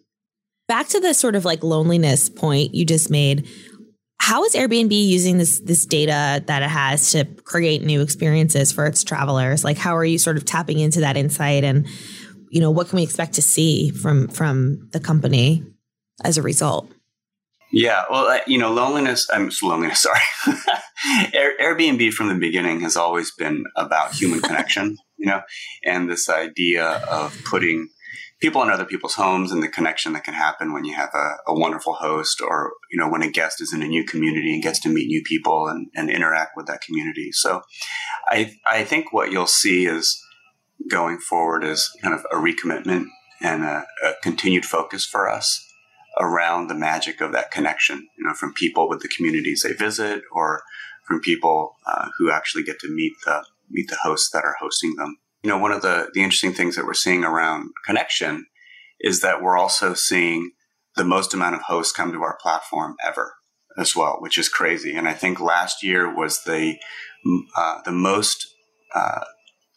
Back 0.67 0.87
to 0.89 0.99
the 0.99 1.13
sort 1.13 1.35
of 1.35 1.45
like 1.45 1.63
loneliness 1.63 2.27
point 2.27 2.73
you 2.73 2.85
just 2.85 3.09
made. 3.09 3.47
How 4.19 4.43
is 4.43 4.53
Airbnb 4.55 4.91
using 4.91 5.37
this 5.37 5.59
this 5.59 5.85
data 5.85 6.43
that 6.47 6.63
it 6.63 6.69
has 6.69 7.11
to 7.11 7.25
create 7.25 7.83
new 7.83 8.01
experiences 8.01 8.71
for 8.71 8.85
its 8.85 9.03
travelers? 9.03 9.63
Like 9.63 9.77
how 9.77 9.95
are 9.95 10.05
you 10.05 10.17
sort 10.17 10.37
of 10.37 10.45
tapping 10.45 10.79
into 10.79 11.01
that 11.01 11.17
insight 11.17 11.63
and 11.63 11.87
you 12.49 12.59
know 12.59 12.71
what 12.71 12.89
can 12.89 12.97
we 12.97 13.03
expect 13.03 13.33
to 13.33 13.41
see 13.41 13.91
from 13.91 14.27
from 14.27 14.89
the 14.91 14.99
company 14.99 15.63
as 16.23 16.37
a 16.37 16.41
result? 16.41 16.91
Yeah, 17.71 18.05
well, 18.09 18.39
you 18.47 18.57
know, 18.57 18.71
loneliness. 18.71 19.27
I'm 19.31 19.51
loneliness. 19.61 20.01
Sorry, 20.03 20.21
Airbnb 21.61 22.13
from 22.13 22.29
the 22.29 22.35
beginning 22.35 22.79
has 22.81 22.95
always 22.95 23.31
been 23.31 23.65
about 23.75 24.13
human 24.13 24.41
connection, 24.41 24.97
you 25.17 25.27
know, 25.27 25.41
and 25.83 26.09
this 26.09 26.29
idea 26.29 26.85
of 26.85 27.37
putting 27.43 27.89
people 28.39 28.61
in 28.61 28.69
other 28.69 28.85
people's 28.85 29.15
homes 29.15 29.51
and 29.51 29.63
the 29.63 29.67
connection 29.67 30.13
that 30.13 30.23
can 30.23 30.33
happen 30.33 30.73
when 30.73 30.85
you 30.85 30.95
have 30.95 31.09
a, 31.13 31.37
a, 31.47 31.59
wonderful 31.59 31.93
host 31.93 32.41
or 32.41 32.73
you 32.91 32.99
know 32.99 33.09
when 33.09 33.23
a 33.23 33.31
guest 33.31 33.61
is 33.61 33.73
in 33.73 33.81
a 33.81 33.87
new 33.87 34.03
community 34.03 34.53
and 34.53 34.63
gets 34.63 34.79
to 34.79 34.89
meet 34.89 35.07
new 35.07 35.23
people 35.23 35.67
and, 35.67 35.87
and 35.95 36.09
interact 36.09 36.51
with 36.55 36.67
that 36.67 36.81
community. 36.81 37.31
So 37.31 37.61
I, 38.29 38.55
I 38.69 38.83
think 38.83 39.11
what 39.11 39.31
you'll 39.31 39.47
see 39.47 39.85
is 39.85 40.23
going 40.89 41.17
forward 41.17 41.63
is 41.63 41.89
kind 42.01 42.13
of 42.13 42.25
a 42.31 42.35
recommitment 42.35 43.05
and 43.41 43.63
a, 43.63 43.85
a 44.03 44.13
continued 44.21 44.65
focus 44.65 45.05
for 45.05 45.29
us 45.29 45.63
around 46.19 46.67
the 46.67 46.75
magic 46.75 47.21
of 47.21 47.31
that 47.31 47.51
connection 47.51 48.07
you 48.17 48.23
know 48.23 48.33
from 48.33 48.53
people 48.53 48.89
with 48.89 49.01
the 49.01 49.07
communities 49.07 49.63
they 49.63 49.73
visit 49.73 50.23
or 50.31 50.63
from 51.07 51.19
people 51.21 51.75
uh, 51.85 52.07
who 52.17 52.31
actually 52.31 52.63
get 52.63 52.79
to 52.79 52.89
meet 52.89 53.13
the 53.25 53.43
meet 53.69 53.87
the 53.89 53.97
hosts 54.01 54.29
that 54.31 54.43
are 54.43 54.55
hosting 54.59 54.95
them 54.95 55.17
you 55.47 55.53
know, 55.53 55.59
one 55.59 55.71
of 55.71 55.81
the, 55.81 56.09
the 56.13 56.21
interesting 56.21 56.51
things 56.51 56.75
that 56.75 56.85
we're 56.85 56.93
seeing 56.93 57.23
around 57.23 57.69
connection 57.85 58.47
is 58.99 59.21
that 59.21 59.41
we're 59.41 59.57
also 59.57 59.93
seeing 59.93 60.51
the 60.97 61.05
most 61.05 61.33
amount 61.33 61.55
of 61.55 61.61
hosts 61.61 61.93
come 61.93 62.11
to 62.11 62.21
our 62.21 62.37
platform 62.41 62.95
ever 63.01 63.35
as 63.77 63.95
well, 63.95 64.17
which 64.19 64.37
is 64.37 64.49
crazy. 64.49 64.93
And 64.93 65.07
I 65.07 65.13
think 65.13 65.39
last 65.39 65.81
year 65.81 66.13
was 66.13 66.43
the 66.43 66.75
uh, 67.55 67.79
the 67.85 67.93
most 67.93 68.45
uh, 68.93 69.21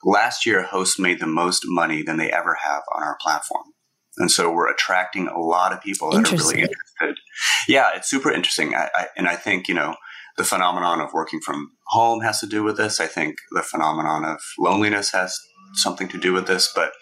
last 0.02 0.44
year 0.44 0.64
hosts 0.64 0.98
made 0.98 1.20
the 1.20 1.28
most 1.28 1.62
money 1.66 2.02
than 2.02 2.16
they 2.16 2.33
ever 2.33 2.59
have 2.64 2.83
on 2.92 3.04
our 3.04 3.16
platform. 3.20 3.66
And 4.18 4.28
so 4.28 4.50
we're 4.50 4.72
attracting 4.72 5.28
a 5.28 5.38
lot 5.38 5.72
of 5.72 5.80
people 5.80 6.11
that 6.11 6.33
are 6.33 6.37
really 6.37 6.62
interested. 6.62 7.16
Yeah, 7.68 7.90
it's 7.94 8.11
super 8.11 8.33
interesting. 8.33 8.74
I, 8.74 8.88
I, 8.92 9.06
and 9.16 9.28
I 9.28 9.37
think, 9.37 9.68
you 9.68 9.74
know, 9.74 9.94
the 10.37 10.42
phenomenon 10.42 11.00
of 11.00 11.12
working 11.12 11.40
from 11.40 11.70
home 11.87 12.22
has 12.22 12.40
to 12.40 12.46
do 12.48 12.64
with 12.64 12.76
this. 12.76 12.98
I 12.98 13.06
think 13.06 13.37
the 13.52 13.62
phenomenon 13.62 14.24
of 14.24 14.40
loneliness 14.59 15.12
has 15.12 15.38
something 15.74 16.09
to 16.09 16.18
do 16.18 16.33
with 16.33 16.46
this, 16.46 16.72
but 16.74 16.92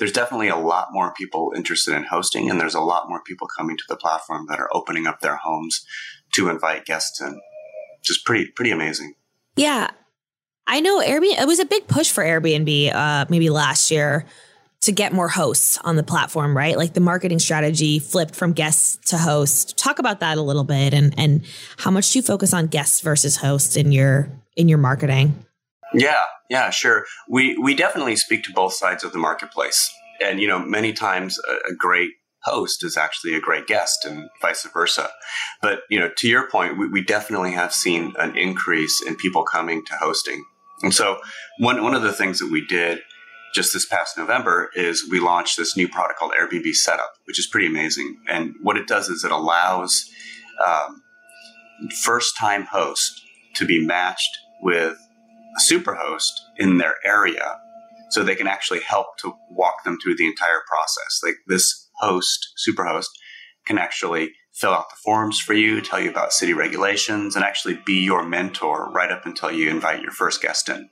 there's 0.00 0.12
definitely 0.12 0.48
a 0.48 0.56
lot 0.56 0.88
more 0.92 1.12
people 1.12 1.52
interested 1.54 1.94
in 1.94 2.04
hosting, 2.04 2.50
and 2.50 2.58
there's 2.58 2.74
a 2.74 2.80
lot 2.80 3.08
more 3.08 3.22
people 3.22 3.46
coming 3.56 3.76
to 3.76 3.84
the 3.88 3.96
platform 3.96 4.46
that 4.48 4.58
are 4.58 4.68
opening 4.72 5.06
up 5.06 5.20
their 5.20 5.36
homes 5.36 5.84
to 6.32 6.48
invite 6.48 6.86
guests 6.86 7.20
in. 7.20 7.38
Just 8.02 8.24
pretty 8.24 8.46
pretty 8.46 8.70
amazing. 8.70 9.14
Yeah, 9.56 9.90
I 10.66 10.80
know 10.80 11.00
Airbnb. 11.00 11.38
It 11.38 11.46
was 11.46 11.58
a 11.58 11.66
big 11.66 11.86
push 11.86 12.10
for 12.10 12.24
Airbnb, 12.24 12.94
uh, 12.94 13.26
maybe 13.28 13.50
last 13.50 13.90
year, 13.90 14.24
to 14.82 14.92
get 14.92 15.12
more 15.12 15.28
hosts 15.28 15.76
on 15.84 15.96
the 15.96 16.02
platform. 16.02 16.56
Right, 16.56 16.78
like 16.78 16.94
the 16.94 17.00
marketing 17.00 17.38
strategy 17.38 17.98
flipped 17.98 18.34
from 18.34 18.54
guests 18.54 18.96
to 19.10 19.18
host. 19.18 19.76
Talk 19.76 19.98
about 19.98 20.20
that 20.20 20.38
a 20.38 20.42
little 20.42 20.64
bit, 20.64 20.94
and 20.94 21.12
and 21.18 21.44
how 21.76 21.90
much 21.90 22.10
do 22.12 22.18
you 22.18 22.22
focus 22.22 22.54
on 22.54 22.68
guests 22.68 23.02
versus 23.02 23.36
hosts 23.36 23.76
in 23.76 23.92
your 23.92 24.30
in 24.56 24.66
your 24.66 24.78
marketing? 24.78 25.44
Yeah, 25.94 26.24
yeah, 26.48 26.70
sure. 26.70 27.06
We 27.28 27.56
we 27.58 27.74
definitely 27.74 28.16
speak 28.16 28.44
to 28.44 28.52
both 28.52 28.74
sides 28.74 29.04
of 29.04 29.12
the 29.12 29.18
marketplace, 29.18 29.92
and 30.20 30.40
you 30.40 30.48
know, 30.48 30.58
many 30.58 30.92
times 30.92 31.38
a, 31.48 31.72
a 31.72 31.74
great 31.74 32.10
host 32.42 32.84
is 32.84 32.96
actually 32.96 33.34
a 33.34 33.40
great 33.40 33.66
guest, 33.66 34.04
and 34.04 34.28
vice 34.40 34.66
versa. 34.72 35.10
But 35.60 35.80
you 35.90 35.98
know, 35.98 36.10
to 36.18 36.28
your 36.28 36.48
point, 36.48 36.78
we, 36.78 36.88
we 36.88 37.02
definitely 37.02 37.52
have 37.52 37.72
seen 37.72 38.12
an 38.18 38.36
increase 38.36 39.02
in 39.06 39.16
people 39.16 39.44
coming 39.44 39.84
to 39.86 39.94
hosting, 39.94 40.44
and 40.82 40.94
so 40.94 41.18
one 41.58 41.82
one 41.82 41.94
of 41.94 42.02
the 42.02 42.12
things 42.12 42.38
that 42.38 42.50
we 42.50 42.64
did 42.66 43.00
just 43.52 43.72
this 43.72 43.86
past 43.86 44.16
November 44.16 44.70
is 44.74 45.08
we 45.10 45.18
launched 45.18 45.56
this 45.56 45.76
new 45.76 45.88
product 45.88 46.18
called 46.18 46.32
Airbnb 46.40 46.72
Setup, 46.74 47.14
which 47.24 47.38
is 47.38 47.46
pretty 47.46 47.66
amazing. 47.66 48.16
And 48.28 48.54
what 48.62 48.76
it 48.76 48.86
does 48.86 49.08
is 49.08 49.24
it 49.24 49.32
allows 49.32 50.08
um, 50.64 51.02
first 52.02 52.36
time 52.38 52.66
hosts 52.70 53.20
to 53.56 53.66
be 53.66 53.84
matched 53.84 54.30
with 54.62 54.96
superhost 55.60 56.32
in 56.56 56.78
their 56.78 56.94
area 57.04 57.58
so 58.10 58.22
they 58.22 58.34
can 58.34 58.48
actually 58.48 58.80
help 58.80 59.06
to 59.18 59.32
walk 59.50 59.84
them 59.84 59.98
through 60.02 60.16
the 60.16 60.26
entire 60.26 60.62
process. 60.66 61.20
Like 61.22 61.36
this 61.46 61.88
host, 62.00 62.48
superhost, 62.68 63.08
can 63.66 63.78
actually 63.78 64.32
fill 64.52 64.72
out 64.72 64.90
the 64.90 64.96
forms 65.04 65.38
for 65.38 65.54
you, 65.54 65.80
tell 65.80 66.00
you 66.00 66.10
about 66.10 66.32
city 66.32 66.52
regulations, 66.52 67.36
and 67.36 67.44
actually 67.44 67.78
be 67.86 68.02
your 68.04 68.24
mentor 68.24 68.90
right 68.92 69.12
up 69.12 69.26
until 69.26 69.50
you 69.50 69.70
invite 69.70 70.02
your 70.02 70.10
first 70.10 70.42
guest 70.42 70.68
in. 70.68 70.88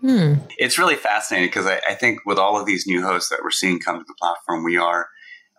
Hmm. 0.00 0.34
It's 0.58 0.78
really 0.78 0.96
fascinating 0.96 1.48
because 1.48 1.66
I, 1.66 1.80
I, 1.88 1.94
think 1.94 2.20
with 2.26 2.38
all 2.38 2.60
of 2.60 2.66
these 2.66 2.86
new 2.86 3.02
hosts 3.02 3.30
that 3.30 3.40
we're 3.42 3.50
seeing 3.50 3.80
come 3.80 3.98
to 3.98 4.04
the 4.06 4.14
platform, 4.20 4.62
we 4.62 4.76
are 4.76 5.08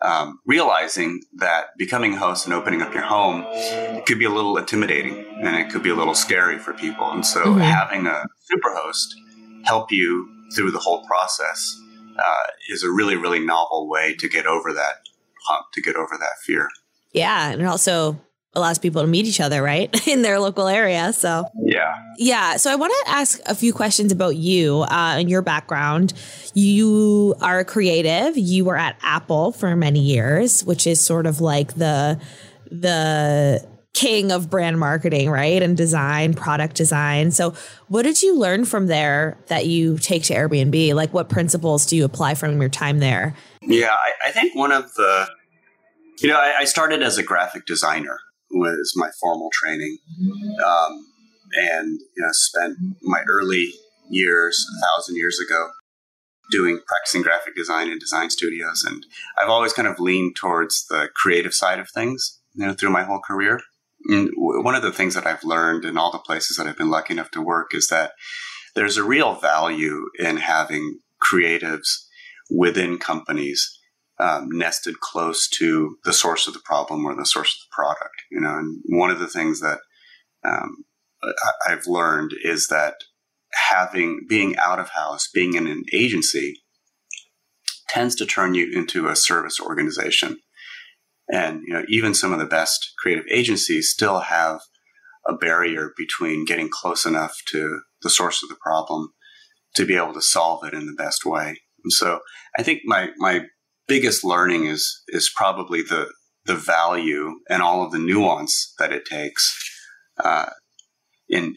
um, 0.02 0.40
realizing 0.44 1.22
that 1.36 1.76
becoming 1.78 2.14
a 2.14 2.18
host 2.18 2.44
and 2.44 2.54
opening 2.54 2.82
up 2.82 2.92
your 2.92 3.04
home 3.04 3.44
could 4.04 4.18
be 4.18 4.24
a 4.24 4.30
little 4.30 4.56
intimidating 4.56 5.24
and 5.42 5.56
it 5.56 5.70
could 5.70 5.82
be 5.82 5.90
a 5.90 5.94
little 5.94 6.14
scary 6.14 6.58
for 6.58 6.72
people. 6.72 7.10
And 7.10 7.24
so 7.24 7.44
mm-hmm. 7.44 7.60
having 7.60 8.06
a 8.06 8.24
super 8.44 8.74
host 8.74 9.14
help 9.64 9.90
you 9.90 10.28
through 10.54 10.70
the 10.70 10.78
whole 10.78 11.04
process 11.06 11.80
uh, 12.18 12.46
is 12.70 12.82
a 12.82 12.90
really, 12.90 13.16
really 13.16 13.40
novel 13.40 13.88
way 13.88 14.14
to 14.18 14.28
get 14.28 14.46
over 14.46 14.72
that 14.72 14.96
hump, 15.46 15.66
to 15.72 15.82
get 15.82 15.96
over 15.96 16.16
that 16.18 16.38
fear. 16.44 16.68
Yeah. 17.12 17.50
And 17.50 17.66
also 17.66 18.20
allows 18.56 18.78
people 18.78 19.02
to 19.02 19.08
meet 19.08 19.26
each 19.26 19.40
other, 19.40 19.62
right? 19.62 20.08
In 20.08 20.22
their 20.22 20.40
local 20.40 20.66
area. 20.66 21.12
So, 21.12 21.44
yeah. 21.54 21.94
Yeah. 22.18 22.56
So, 22.56 22.72
I 22.72 22.76
want 22.76 22.92
to 23.04 23.12
ask 23.12 23.40
a 23.46 23.54
few 23.54 23.72
questions 23.72 24.10
about 24.10 24.36
you 24.36 24.80
uh, 24.82 25.16
and 25.18 25.30
your 25.30 25.42
background. 25.42 26.14
You 26.54 27.36
are 27.40 27.60
a 27.60 27.64
creative. 27.64 28.36
You 28.36 28.64
were 28.64 28.76
at 28.76 28.96
Apple 29.02 29.52
for 29.52 29.76
many 29.76 30.00
years, 30.00 30.64
which 30.64 30.86
is 30.86 31.00
sort 31.00 31.26
of 31.26 31.40
like 31.40 31.74
the, 31.74 32.20
the, 32.70 33.64
king 33.96 34.30
of 34.30 34.50
brand 34.50 34.78
marketing, 34.78 35.30
right? 35.30 35.62
And 35.62 35.74
design, 35.74 36.34
product 36.34 36.76
design. 36.76 37.30
So, 37.30 37.54
what 37.88 38.02
did 38.02 38.22
you 38.22 38.38
learn 38.38 38.66
from 38.66 38.86
there 38.86 39.38
that 39.46 39.66
you 39.66 39.98
take 39.98 40.24
to 40.24 40.34
Airbnb? 40.34 40.94
Like, 40.94 41.14
what 41.14 41.28
principles 41.28 41.86
do 41.86 41.96
you 41.96 42.04
apply 42.04 42.34
from 42.34 42.60
your 42.60 42.68
time 42.68 42.98
there? 42.98 43.34
Yeah, 43.62 43.92
I, 43.94 44.28
I 44.28 44.32
think 44.32 44.54
one 44.54 44.70
of 44.70 44.92
the, 44.94 45.28
you 46.20 46.28
know, 46.28 46.36
I, 46.36 46.58
I, 46.60 46.64
started 46.66 47.02
as 47.02 47.18
a 47.18 47.22
graphic 47.22 47.66
designer 47.66 48.20
was 48.50 48.92
my 48.96 49.10
formal 49.20 49.50
training, 49.52 49.98
um, 50.64 51.06
and 51.54 51.98
you 52.16 52.22
know 52.22 52.28
spent 52.32 52.76
my 53.02 53.22
early 53.28 53.72
years 54.08 54.64
a 54.70 54.86
thousand 54.86 55.16
years 55.16 55.38
ago 55.40 55.70
doing 56.50 56.78
practicing 56.86 57.22
graphic 57.22 57.56
design 57.56 57.90
in 57.90 57.98
design 57.98 58.30
studios, 58.30 58.84
and 58.86 59.04
I've 59.40 59.50
always 59.50 59.72
kind 59.72 59.88
of 59.88 59.98
leaned 59.98 60.36
towards 60.36 60.86
the 60.88 61.08
creative 61.14 61.54
side 61.54 61.78
of 61.78 61.90
things, 61.90 62.40
you 62.54 62.66
know, 62.66 62.72
through 62.72 62.90
my 62.90 63.02
whole 63.02 63.20
career. 63.20 63.60
And 64.08 64.30
one 64.36 64.76
of 64.76 64.82
the 64.82 64.92
things 64.92 65.14
that 65.14 65.26
I've 65.26 65.42
learned 65.42 65.84
in 65.84 65.98
all 65.98 66.12
the 66.12 66.18
places 66.18 66.56
that 66.56 66.66
I've 66.66 66.78
been 66.78 66.90
lucky 66.90 67.14
enough 67.14 67.30
to 67.32 67.42
work 67.42 67.74
is 67.74 67.88
that 67.88 68.12
there's 68.76 68.96
a 68.96 69.04
real 69.04 69.34
value 69.34 70.04
in 70.18 70.36
having 70.36 71.00
creatives 71.20 72.04
within 72.50 72.98
companies 72.98 73.75
um, 74.18 74.48
nested 74.50 75.00
close 75.00 75.48
to 75.48 75.98
the 76.04 76.12
source 76.12 76.46
of 76.46 76.54
the 76.54 76.62
problem 76.64 77.04
or 77.04 77.14
the 77.14 77.26
source 77.26 77.50
of 77.54 77.60
the 77.60 77.74
product. 77.74 78.22
You 78.30 78.40
know, 78.40 78.56
and 78.56 78.82
one 78.88 79.10
of 79.10 79.18
the 79.18 79.28
things 79.28 79.60
that 79.60 79.78
um, 80.44 80.84
I, 81.22 81.72
I've 81.72 81.86
learned 81.86 82.32
is 82.42 82.68
that 82.68 82.94
having 83.70 84.26
being 84.28 84.56
out 84.56 84.78
of 84.78 84.90
house, 84.90 85.28
being 85.32 85.54
in 85.54 85.66
an 85.66 85.84
agency, 85.92 86.62
tends 87.88 88.14
to 88.16 88.26
turn 88.26 88.54
you 88.54 88.70
into 88.72 89.08
a 89.08 89.16
service 89.16 89.60
organization. 89.60 90.38
And 91.28 91.62
you 91.66 91.74
know, 91.74 91.84
even 91.88 92.14
some 92.14 92.32
of 92.32 92.38
the 92.38 92.46
best 92.46 92.92
creative 92.98 93.24
agencies 93.30 93.90
still 93.90 94.20
have 94.20 94.60
a 95.26 95.34
barrier 95.34 95.90
between 95.96 96.44
getting 96.44 96.68
close 96.70 97.04
enough 97.04 97.34
to 97.48 97.80
the 98.02 98.10
source 98.10 98.42
of 98.42 98.48
the 98.48 98.56
problem 98.60 99.12
to 99.74 99.84
be 99.84 99.96
able 99.96 100.14
to 100.14 100.22
solve 100.22 100.64
it 100.64 100.72
in 100.72 100.86
the 100.86 100.94
best 100.94 101.24
way. 101.24 101.56
And 101.84 101.92
so 101.92 102.20
I 102.56 102.62
think 102.62 102.82
my 102.84 103.10
my 103.18 103.46
biggest 103.88 104.24
learning 104.24 104.66
is 104.66 105.02
is 105.08 105.30
probably 105.34 105.82
the 105.82 106.10
the 106.44 106.54
value 106.54 107.34
and 107.50 107.62
all 107.62 107.84
of 107.84 107.92
the 107.92 107.98
nuance 107.98 108.72
that 108.78 108.92
it 108.92 109.04
takes 109.04 109.52
uh, 110.22 110.46
in 111.28 111.54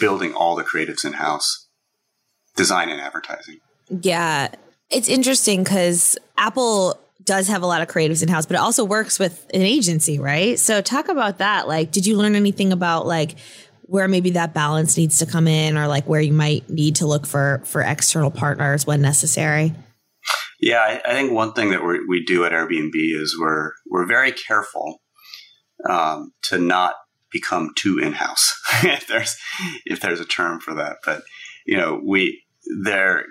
building 0.00 0.32
all 0.32 0.54
the 0.54 0.62
creatives 0.62 1.04
in 1.04 1.14
house, 1.14 1.68
design 2.56 2.88
and 2.88 3.00
advertising. 3.00 3.58
Yeah, 3.88 4.48
it's 4.90 5.08
interesting 5.08 5.64
because 5.64 6.16
Apple 6.38 6.98
does 7.24 7.48
have 7.48 7.62
a 7.62 7.66
lot 7.66 7.82
of 7.82 7.88
creatives 7.88 8.22
in 8.22 8.28
house, 8.28 8.46
but 8.46 8.54
it 8.54 8.60
also 8.60 8.84
works 8.84 9.18
with 9.18 9.46
an 9.52 9.62
agency, 9.62 10.18
right? 10.18 10.58
So 10.58 10.80
talk 10.80 11.08
about 11.08 11.38
that. 11.38 11.68
Like, 11.68 11.92
did 11.92 12.06
you 12.06 12.16
learn 12.16 12.34
anything 12.34 12.72
about 12.72 13.06
like 13.06 13.36
where 13.82 14.08
maybe 14.08 14.30
that 14.30 14.54
balance 14.54 14.96
needs 14.96 15.18
to 15.18 15.26
come 15.26 15.46
in, 15.46 15.76
or 15.76 15.86
like 15.86 16.04
where 16.06 16.20
you 16.20 16.32
might 16.32 16.68
need 16.70 16.96
to 16.96 17.06
look 17.06 17.26
for 17.26 17.60
for 17.64 17.82
external 17.82 18.30
partners 18.30 18.86
when 18.86 19.02
necessary? 19.02 19.74
Yeah, 20.62 20.78
I, 20.78 21.02
I 21.04 21.12
think 21.12 21.32
one 21.32 21.52
thing 21.54 21.70
that 21.70 21.82
we 21.82 22.24
do 22.24 22.44
at 22.44 22.52
Airbnb 22.52 22.92
is 22.94 23.36
we're 23.38 23.72
we're 23.90 24.06
very 24.06 24.30
careful 24.30 25.02
um, 25.90 26.32
to 26.42 26.58
not 26.58 26.94
become 27.32 27.72
too 27.76 27.98
in 27.98 28.12
house. 28.12 28.56
if 28.84 29.08
there's 29.08 29.36
if 29.84 30.00
there's 30.00 30.20
a 30.20 30.24
term 30.24 30.60
for 30.60 30.72
that, 30.74 30.98
but 31.04 31.24
you 31.66 31.76
know, 31.76 32.00
we 32.06 32.44
there 32.84 33.24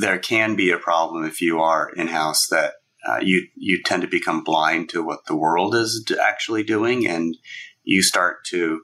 there 0.00 0.20
can 0.20 0.54
be 0.54 0.70
a 0.70 0.78
problem 0.78 1.24
if 1.24 1.40
you 1.40 1.58
are 1.58 1.90
in 1.96 2.06
house 2.06 2.46
that 2.48 2.74
uh, 3.08 3.18
you 3.20 3.48
you 3.56 3.82
tend 3.82 4.02
to 4.02 4.08
become 4.08 4.44
blind 4.44 4.88
to 4.90 5.02
what 5.02 5.26
the 5.26 5.36
world 5.36 5.74
is 5.74 6.06
actually 6.22 6.62
doing, 6.62 7.08
and 7.08 7.36
you 7.82 8.02
start 8.02 8.44
to 8.50 8.82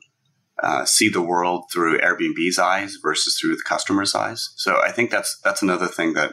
uh, 0.61 0.85
see 0.85 1.09
the 1.09 1.23
world 1.23 1.67
through 1.73 2.01
Airbnb's 2.01 2.59
eyes 2.59 2.97
versus 3.01 3.39
through 3.39 3.55
the 3.55 3.63
customer's 3.65 4.17
eyes. 4.17 4.53
So 4.57 4.81
I 4.83 4.91
think 4.91 5.13
that's 5.13 5.39
that's 5.45 5.63
another 5.63 5.87
thing 5.87 6.15
that 6.15 6.33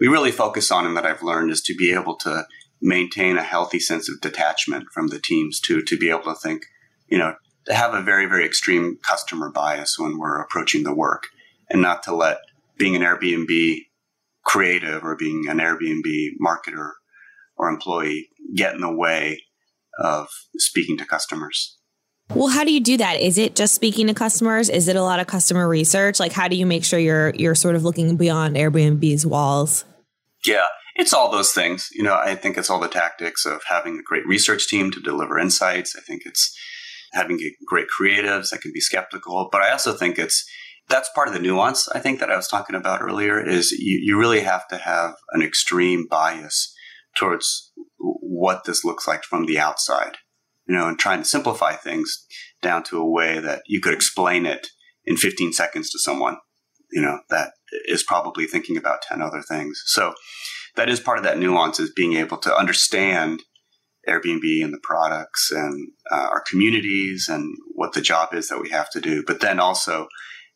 we 0.00 0.08
really 0.08 0.30
focus 0.30 0.70
on 0.70 0.86
and 0.86 0.96
that 0.96 1.06
I've 1.06 1.22
learned 1.22 1.50
is 1.50 1.62
to 1.62 1.74
be 1.74 1.92
able 1.92 2.16
to 2.16 2.46
maintain 2.80 3.36
a 3.36 3.42
healthy 3.42 3.80
sense 3.80 4.08
of 4.08 4.20
detachment 4.20 4.86
from 4.92 5.08
the 5.08 5.18
teams 5.18 5.60
to 5.60 5.82
to 5.82 5.96
be 5.96 6.10
able 6.10 6.24
to 6.24 6.34
think, 6.34 6.62
you 7.08 7.18
know, 7.18 7.34
to 7.66 7.74
have 7.74 7.94
a 7.94 8.02
very 8.02 8.26
very 8.26 8.44
extreme 8.44 8.98
customer 9.02 9.50
bias 9.50 9.98
when 9.98 10.18
we're 10.18 10.40
approaching 10.40 10.84
the 10.84 10.94
work, 10.94 11.24
and 11.70 11.82
not 11.82 12.02
to 12.04 12.14
let 12.14 12.38
being 12.76 12.94
an 12.94 13.02
Airbnb 13.02 13.80
creative 14.44 15.04
or 15.04 15.16
being 15.16 15.46
an 15.48 15.58
Airbnb 15.58 16.30
marketer 16.40 16.92
or 17.56 17.68
employee 17.68 18.30
get 18.54 18.74
in 18.74 18.80
the 18.80 18.92
way 18.92 19.42
of 19.98 20.28
speaking 20.56 20.96
to 20.96 21.04
customers. 21.04 21.77
Well, 22.34 22.48
how 22.48 22.64
do 22.64 22.72
you 22.72 22.80
do 22.80 22.96
that? 22.98 23.20
Is 23.20 23.38
it 23.38 23.56
just 23.56 23.74
speaking 23.74 24.06
to 24.08 24.14
customers? 24.14 24.68
Is 24.68 24.86
it 24.88 24.96
a 24.96 25.02
lot 25.02 25.18
of 25.18 25.26
customer 25.26 25.66
research? 25.68 26.20
Like 26.20 26.32
how 26.32 26.48
do 26.48 26.56
you 26.56 26.66
make 26.66 26.84
sure 26.84 26.98
you're 26.98 27.34
you're 27.34 27.54
sort 27.54 27.74
of 27.74 27.84
looking 27.84 28.16
beyond 28.16 28.56
Airbnb's 28.56 29.24
walls? 29.24 29.84
Yeah, 30.44 30.66
it's 30.94 31.12
all 31.12 31.30
those 31.30 31.52
things. 31.52 31.88
You 31.92 32.02
know, 32.02 32.14
I 32.14 32.34
think 32.34 32.58
it's 32.58 32.70
all 32.70 32.80
the 32.80 32.88
tactics 32.88 33.46
of 33.46 33.62
having 33.68 33.98
a 33.98 34.02
great 34.02 34.26
research 34.26 34.68
team 34.68 34.90
to 34.90 35.00
deliver 35.00 35.38
insights. 35.38 35.96
I 35.96 36.00
think 36.00 36.22
it's 36.26 36.56
having 37.12 37.40
great 37.66 37.86
creatives 37.98 38.50
that 38.50 38.60
can 38.60 38.72
be 38.72 38.80
skeptical, 38.80 39.48
but 39.50 39.62
I 39.62 39.70
also 39.70 39.94
think 39.94 40.18
it's 40.18 40.46
that's 40.88 41.10
part 41.14 41.28
of 41.28 41.34
the 41.34 41.40
nuance 41.40 41.88
I 41.88 41.98
think 41.98 42.18
that 42.20 42.30
I 42.30 42.36
was 42.36 42.48
talking 42.48 42.76
about 42.76 43.02
earlier 43.02 43.46
is 43.46 43.72
you, 43.72 44.00
you 44.02 44.18
really 44.18 44.40
have 44.40 44.66
to 44.68 44.78
have 44.78 45.14
an 45.32 45.42
extreme 45.42 46.06
bias 46.08 46.74
towards 47.16 47.72
what 47.98 48.64
this 48.64 48.84
looks 48.84 49.06
like 49.06 49.24
from 49.24 49.46
the 49.46 49.58
outside, 49.58 50.18
you 50.68 50.76
know, 50.76 50.86
and 50.86 50.98
trying 50.98 51.20
to 51.20 51.28
simplify 51.28 51.72
things 51.72 52.26
down 52.60 52.82
to 52.84 52.98
a 52.98 53.10
way 53.10 53.38
that 53.38 53.62
you 53.66 53.80
could 53.80 53.94
explain 53.94 54.46
it 54.46 54.68
in 55.04 55.16
15 55.16 55.52
seconds 55.52 55.90
to 55.90 55.98
someone, 55.98 56.36
you 56.92 57.00
know, 57.00 57.20
that 57.30 57.52
is 57.86 58.02
probably 58.02 58.46
thinking 58.46 58.76
about 58.76 59.02
10 59.02 59.22
other 59.22 59.42
things. 59.42 59.82
So 59.86 60.14
that 60.76 60.88
is 60.88 61.00
part 61.00 61.18
of 61.18 61.24
that 61.24 61.38
nuance 61.38 61.80
is 61.80 61.92
being 61.92 62.14
able 62.14 62.36
to 62.38 62.54
understand 62.54 63.42
Airbnb 64.08 64.64
and 64.64 64.72
the 64.72 64.80
products 64.82 65.50
and 65.50 65.88
uh, 66.10 66.28
our 66.30 66.42
communities 66.48 67.28
and 67.28 67.56
what 67.74 67.94
the 67.94 68.00
job 68.00 68.34
is 68.34 68.48
that 68.48 68.60
we 68.60 68.70
have 68.70 68.90
to 68.90 69.00
do, 69.00 69.22
but 69.26 69.40
then 69.40 69.58
also 69.58 70.08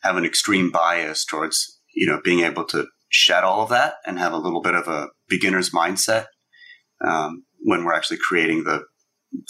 have 0.02 0.16
an 0.16 0.24
extreme 0.24 0.70
bias 0.70 1.24
towards, 1.24 1.80
you 1.94 2.06
know, 2.06 2.20
being 2.22 2.40
able 2.40 2.64
to 2.64 2.86
shed 3.08 3.44
all 3.44 3.62
of 3.62 3.68
that 3.68 3.94
and 4.06 4.18
have 4.18 4.32
a 4.32 4.38
little 4.38 4.62
bit 4.62 4.74
of 4.74 4.88
a 4.88 5.08
beginner's 5.28 5.70
mindset 5.70 6.26
um, 7.04 7.44
when 7.60 7.84
we're 7.84 7.94
actually 7.94 8.18
creating 8.18 8.64
the 8.64 8.84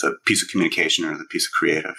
the 0.01 0.17
piece 0.27 0.43
of 0.43 0.49
communication 0.49 1.05
or 1.05 1.17
the 1.17 1.25
piece 1.31 1.47
of 1.47 1.53
creative. 1.53 1.97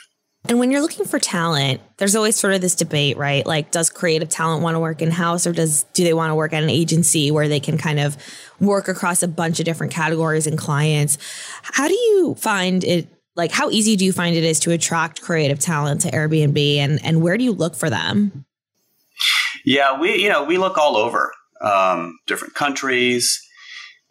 And 0.50 0.60
when 0.60 0.72
you're 0.72 0.82
looking 0.82 1.06
for 1.06 1.20
talent, 1.20 1.80
there's 1.98 2.16
always 2.16 2.36
sort 2.36 2.54
of 2.54 2.60
this 2.60 2.76
debate, 2.76 3.16
right? 3.16 3.46
Like, 3.46 3.72
does 3.72 3.90
creative 3.90 4.28
talent 4.28 4.62
want 4.62 4.76
to 4.76 4.80
work 4.80 5.02
in 5.02 5.10
house, 5.10 5.48
or 5.48 5.54
does 5.54 5.84
do 5.94 6.04
they 6.04 6.14
want 6.14 6.32
to 6.32 6.36
work 6.36 6.52
at 6.52 6.64
an 6.64 6.70
agency 6.70 7.32
where 7.32 7.48
they 7.48 7.62
can 7.62 7.78
kind 7.78 8.00
of 8.00 8.18
work 8.60 8.90
across 8.90 9.24
a 9.24 9.28
bunch 9.28 9.60
of 9.60 9.66
different 9.66 9.94
categories 9.94 10.46
and 10.46 10.58
clients? 10.58 11.18
How 11.62 11.88
do 11.88 11.94
you 11.94 12.36
find 12.38 12.84
it? 12.84 13.08
Like, 13.36 13.52
how 13.52 13.70
easy 13.70 13.96
do 13.96 14.04
you 14.04 14.12
find 14.12 14.36
it 14.36 14.44
is 14.44 14.60
to 14.62 14.72
attract 14.72 15.22
creative 15.22 15.60
talent 15.60 16.02
to 16.02 16.12
Airbnb, 16.12 16.76
and 16.76 17.04
and 17.06 17.22
where 17.22 17.38
do 17.38 17.46
you 17.46 17.54
look 17.54 17.74
for 17.74 17.90
them? 17.90 18.46
Yeah, 19.66 19.98
we 19.98 20.22
you 20.22 20.28
know 20.28 20.44
we 20.44 20.58
look 20.58 20.78
all 20.78 20.98
over 20.98 21.32
um, 21.62 22.20
different 22.28 22.54
countries, 22.54 23.42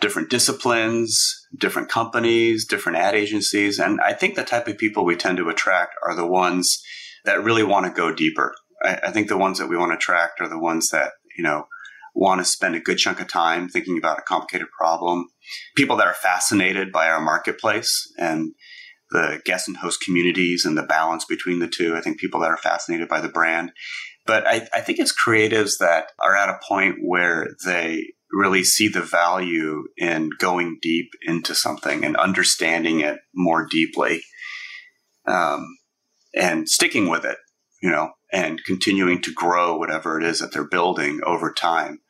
different 0.00 0.30
disciplines 0.30 1.41
different 1.56 1.88
companies, 1.88 2.66
different 2.66 2.98
ad 2.98 3.14
agencies. 3.14 3.78
And 3.78 4.00
I 4.00 4.12
think 4.12 4.34
the 4.34 4.44
type 4.44 4.68
of 4.68 4.78
people 4.78 5.04
we 5.04 5.16
tend 5.16 5.38
to 5.38 5.48
attract 5.48 5.94
are 6.06 6.14
the 6.14 6.26
ones 6.26 6.82
that 7.24 7.44
really 7.44 7.62
want 7.62 7.86
to 7.86 7.92
go 7.92 8.14
deeper. 8.14 8.54
I, 8.82 9.00
I 9.04 9.10
think 9.10 9.28
the 9.28 9.36
ones 9.36 9.58
that 9.58 9.68
we 9.68 9.76
want 9.76 9.92
to 9.92 9.96
attract 9.96 10.40
are 10.40 10.48
the 10.48 10.58
ones 10.58 10.90
that, 10.90 11.12
you 11.36 11.44
know, 11.44 11.66
want 12.14 12.40
to 12.40 12.44
spend 12.44 12.74
a 12.74 12.80
good 12.80 12.98
chunk 12.98 13.20
of 13.20 13.28
time 13.28 13.68
thinking 13.68 13.96
about 13.96 14.18
a 14.18 14.22
complicated 14.22 14.68
problem. 14.78 15.26
People 15.76 15.96
that 15.96 16.06
are 16.06 16.14
fascinated 16.14 16.92
by 16.92 17.08
our 17.08 17.20
marketplace 17.20 18.12
and 18.18 18.52
the 19.10 19.40
guest 19.44 19.68
and 19.68 19.76
host 19.76 20.00
communities 20.02 20.64
and 20.64 20.76
the 20.76 20.82
balance 20.82 21.24
between 21.24 21.58
the 21.58 21.68
two. 21.68 21.96
I 21.96 22.00
think 22.00 22.18
people 22.18 22.40
that 22.40 22.50
are 22.50 22.56
fascinated 22.56 23.08
by 23.08 23.20
the 23.20 23.28
brand. 23.28 23.72
But 24.26 24.46
I, 24.46 24.68
I 24.72 24.80
think 24.80 24.98
it's 24.98 25.14
creatives 25.14 25.78
that 25.80 26.06
are 26.20 26.36
at 26.36 26.48
a 26.48 26.60
point 26.66 26.96
where 27.02 27.48
they 27.64 28.12
really 28.32 28.64
see 28.64 28.88
the 28.88 29.02
value 29.02 29.84
in 29.98 30.30
going 30.38 30.78
deep 30.80 31.10
into 31.26 31.54
something 31.54 32.04
and 32.04 32.16
understanding 32.16 33.00
it 33.00 33.18
more 33.34 33.66
deeply 33.70 34.22
um, 35.26 35.76
and 36.34 36.68
sticking 36.68 37.08
with 37.08 37.24
it, 37.24 37.36
you 37.82 37.90
know, 37.90 38.10
and 38.32 38.64
continuing 38.64 39.20
to 39.20 39.32
grow 39.32 39.76
whatever 39.76 40.18
it 40.18 40.24
is 40.24 40.38
that 40.38 40.52
they're 40.52 40.64
building 40.64 41.20
over 41.26 41.52
time 41.52 42.00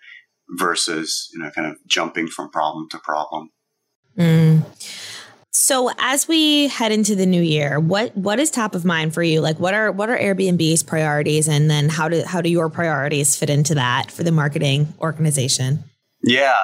versus, 0.51 1.29
you 1.33 1.43
know, 1.43 1.51
kind 1.51 1.67
of 1.67 1.77
jumping 1.87 2.29
from 2.29 2.51
problem 2.51 2.89
to 2.91 2.99
problem. 2.99 3.51
Mm. 4.17 4.63
So 5.55 5.91
as 5.99 6.27
we 6.29 6.69
head 6.69 6.93
into 6.93 7.15
the 7.15 7.27
new 7.27 7.43
year, 7.43 7.79
what 7.79 8.17
what 8.17 8.39
is 8.39 8.51
top 8.51 8.75
of 8.75 8.85
mind 8.85 9.13
for 9.13 9.23
you? 9.23 9.41
Like 9.41 9.59
what 9.61 9.75
are 9.75 9.93
what 9.93 10.09
are 10.09 10.19
Airbnb's 10.19 10.83
priorities 10.83 11.49
and 11.49 11.71
then 11.71 11.89
how 11.89 12.09
do 12.09 12.23
how 12.23 12.41
do 12.41 12.49
your 12.49 12.69
priorities 12.71 13.37
fit 13.37 13.51
into 13.51 13.75
that 13.75 14.11
for 14.11 14.23
the 14.23 14.33
marketing 14.33 14.95
organization? 15.01 15.85
Yeah, 16.23 16.57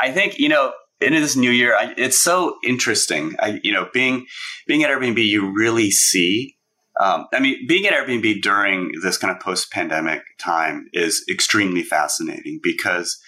I 0.00 0.10
think 0.10 0.38
you 0.38 0.48
know 0.48 0.72
in 1.00 1.12
this 1.12 1.36
new 1.36 1.50
year, 1.50 1.76
I, 1.76 1.94
it's 1.96 2.20
so 2.20 2.56
interesting. 2.64 3.34
I, 3.38 3.60
you 3.62 3.72
know, 3.72 3.88
being 3.92 4.26
being 4.66 4.82
at 4.82 4.90
Airbnb, 4.90 5.24
you 5.24 5.52
really 5.54 5.90
see. 5.90 6.56
Um, 7.00 7.26
I 7.32 7.40
mean, 7.40 7.66
being 7.66 7.86
at 7.86 7.92
Airbnb 7.92 8.42
during 8.42 8.92
this 9.02 9.18
kind 9.18 9.34
of 9.34 9.42
post 9.42 9.72
pandemic 9.72 10.22
time 10.38 10.86
is 10.92 11.24
extremely 11.30 11.82
fascinating 11.82 12.60
because 12.62 13.18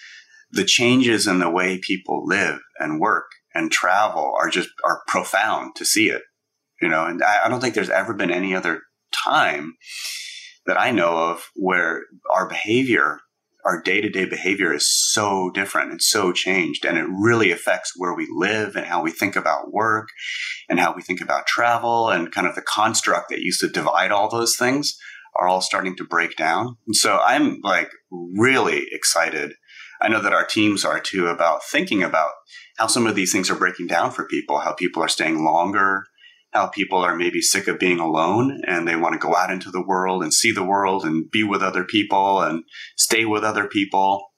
the 0.51 0.63
changes 0.63 1.27
in 1.27 1.39
the 1.39 1.49
way 1.49 1.77
people 1.77 2.25
live 2.25 2.59
and 2.79 2.99
work 2.99 3.25
and 3.53 3.71
travel 3.71 4.33
are 4.39 4.49
just 4.49 4.69
are 4.85 5.01
profound 5.07 5.75
to 5.75 5.85
see 5.85 6.09
it. 6.09 6.23
You 6.81 6.87
know, 6.87 7.05
and 7.05 7.21
I, 7.23 7.45
I 7.45 7.49
don't 7.49 7.59
think 7.59 7.75
there's 7.75 7.89
ever 7.89 8.13
been 8.13 8.31
any 8.31 8.55
other 8.55 8.81
time 9.11 9.75
that 10.65 10.79
I 10.79 10.91
know 10.91 11.17
of 11.31 11.49
where 11.55 12.03
our 12.33 12.47
behavior 12.47 13.19
our 13.67 13.81
day 13.81 13.99
to 13.99 14.09
day 14.09 14.25
behavior 14.25 14.73
is 14.73 14.89
so 14.89 15.51
different 15.53 15.91
and 15.91 16.01
so 16.01 16.31
changed. 16.31 16.85
And 16.85 16.97
it 16.97 17.05
really 17.09 17.51
affects 17.51 17.93
where 17.97 18.15
we 18.15 18.25
live 18.33 18.77
and 18.77 18.85
how 18.85 19.03
we 19.03 19.11
think 19.11 19.35
about 19.35 19.73
work 19.73 20.07
and 20.69 20.79
how 20.79 20.93
we 20.95 21.01
think 21.01 21.19
about 21.19 21.47
travel 21.47 22.09
and 22.09 22.31
kind 22.31 22.47
of 22.47 22.55
the 22.55 22.61
construct 22.61 23.29
that 23.29 23.41
used 23.41 23.59
to 23.59 23.67
divide 23.67 24.11
all 24.11 24.29
those 24.29 24.55
things 24.55 24.97
are 25.37 25.47
all 25.47 25.61
starting 25.61 25.97
to 25.97 26.05
break 26.05 26.37
down. 26.37 26.77
And 26.87 26.95
so 26.95 27.19
I'm 27.19 27.59
like 27.61 27.89
really 28.09 28.85
excited. 28.91 29.53
I 30.01 30.07
know 30.07 30.21
that 30.21 30.33
our 30.33 30.45
teams 30.45 30.85
are 30.85 30.99
too 30.99 31.27
about 31.27 31.63
thinking 31.63 32.03
about 32.03 32.31
how 32.77 32.87
some 32.87 33.05
of 33.05 33.15
these 33.15 33.33
things 33.33 33.49
are 33.49 33.55
breaking 33.55 33.87
down 33.87 34.11
for 34.11 34.27
people, 34.27 34.59
how 34.59 34.73
people 34.73 35.03
are 35.03 35.09
staying 35.09 35.43
longer, 35.43 36.05
how 36.57 36.67
people 36.67 36.97
are 36.97 37.15
maybe 37.15 37.39
sick 37.39 37.67
of 37.67 37.77
being 37.77 37.99
alone 37.99 38.61
and 38.65 38.87
they 38.87 38.95
want 38.95 39.13
to 39.13 39.19
go 39.19 39.35
out 39.35 39.51
into 39.51 39.69
the 39.69 39.85
world 39.85 40.23
and 40.23 40.33
see 40.33 40.51
the 40.51 40.63
world 40.63 41.05
and 41.05 41.29
be 41.29 41.43
with 41.43 41.61
other 41.61 41.83
people 41.83 42.41
and 42.41 42.63
stay 42.97 43.25
with 43.25 43.43
other 43.43 43.67
people. 43.67 44.29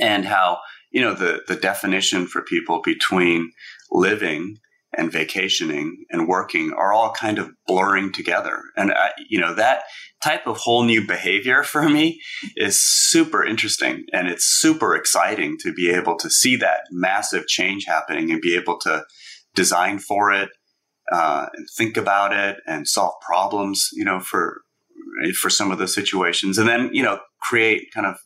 And 0.00 0.24
how 0.24 0.58
you 0.90 1.02
know 1.02 1.12
the 1.12 1.42
the 1.46 1.56
definition 1.56 2.26
for 2.26 2.40
people 2.42 2.80
between 2.82 3.50
living 3.90 4.56
and 4.96 5.12
vacationing 5.12 6.06
and 6.10 6.26
working 6.26 6.72
are 6.72 6.94
all 6.94 7.12
kind 7.12 7.38
of 7.38 7.50
blurring 7.66 8.10
together. 8.10 8.62
And 8.74 8.90
I, 8.92 9.10
you 9.28 9.38
know 9.38 9.54
that 9.54 9.82
type 10.22 10.46
of 10.46 10.56
whole 10.56 10.84
new 10.84 11.06
behavior 11.06 11.62
for 11.62 11.88
me 11.90 12.20
is 12.56 12.80
super 12.80 13.44
interesting 13.44 14.06
and 14.14 14.28
it's 14.28 14.46
super 14.46 14.96
exciting 14.96 15.58
to 15.60 15.74
be 15.74 15.90
able 15.90 16.16
to 16.16 16.30
see 16.30 16.56
that 16.56 16.80
massive 16.90 17.46
change 17.48 17.84
happening 17.86 18.30
and 18.30 18.40
be 18.40 18.56
able 18.56 18.78
to 18.80 19.04
design 19.54 19.98
for 19.98 20.32
it 20.32 20.48
uh, 21.12 21.46
and 21.54 21.66
think 21.76 21.96
about 21.96 22.32
it 22.32 22.58
and 22.66 22.86
solve 22.86 23.14
problems, 23.20 23.90
you 23.92 24.04
know, 24.04 24.20
for 24.20 24.62
for 25.40 25.50
some 25.50 25.70
of 25.70 25.78
the 25.78 25.88
situations, 25.88 26.58
and 26.58 26.68
then 26.68 26.90
you 26.92 27.02
know 27.02 27.18
create 27.40 27.92
kind 27.92 28.06
of 28.06 28.16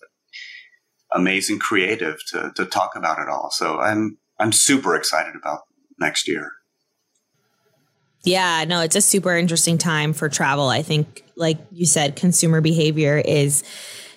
amazing 1.15 1.59
creative 1.59 2.19
to 2.29 2.53
to 2.57 2.67
talk 2.67 2.97
about 2.97 3.19
it 3.19 3.29
all. 3.29 3.51
So 3.51 3.79
I'm 3.79 4.19
I'm 4.39 4.53
super 4.53 4.95
excited 4.95 5.35
about 5.37 5.61
next 5.99 6.29
year. 6.29 6.53
Yeah, 8.25 8.65
no, 8.65 8.81
it's 8.81 8.95
a 8.97 9.01
super 9.01 9.37
interesting 9.37 9.79
time 9.79 10.13
for 10.13 10.29
travel. 10.29 10.69
I 10.69 10.83
think, 10.83 11.25
like 11.37 11.59
you 11.73 11.87
said, 11.87 12.15
consumer 12.15 12.61
behavior 12.61 13.19
is 13.25 13.65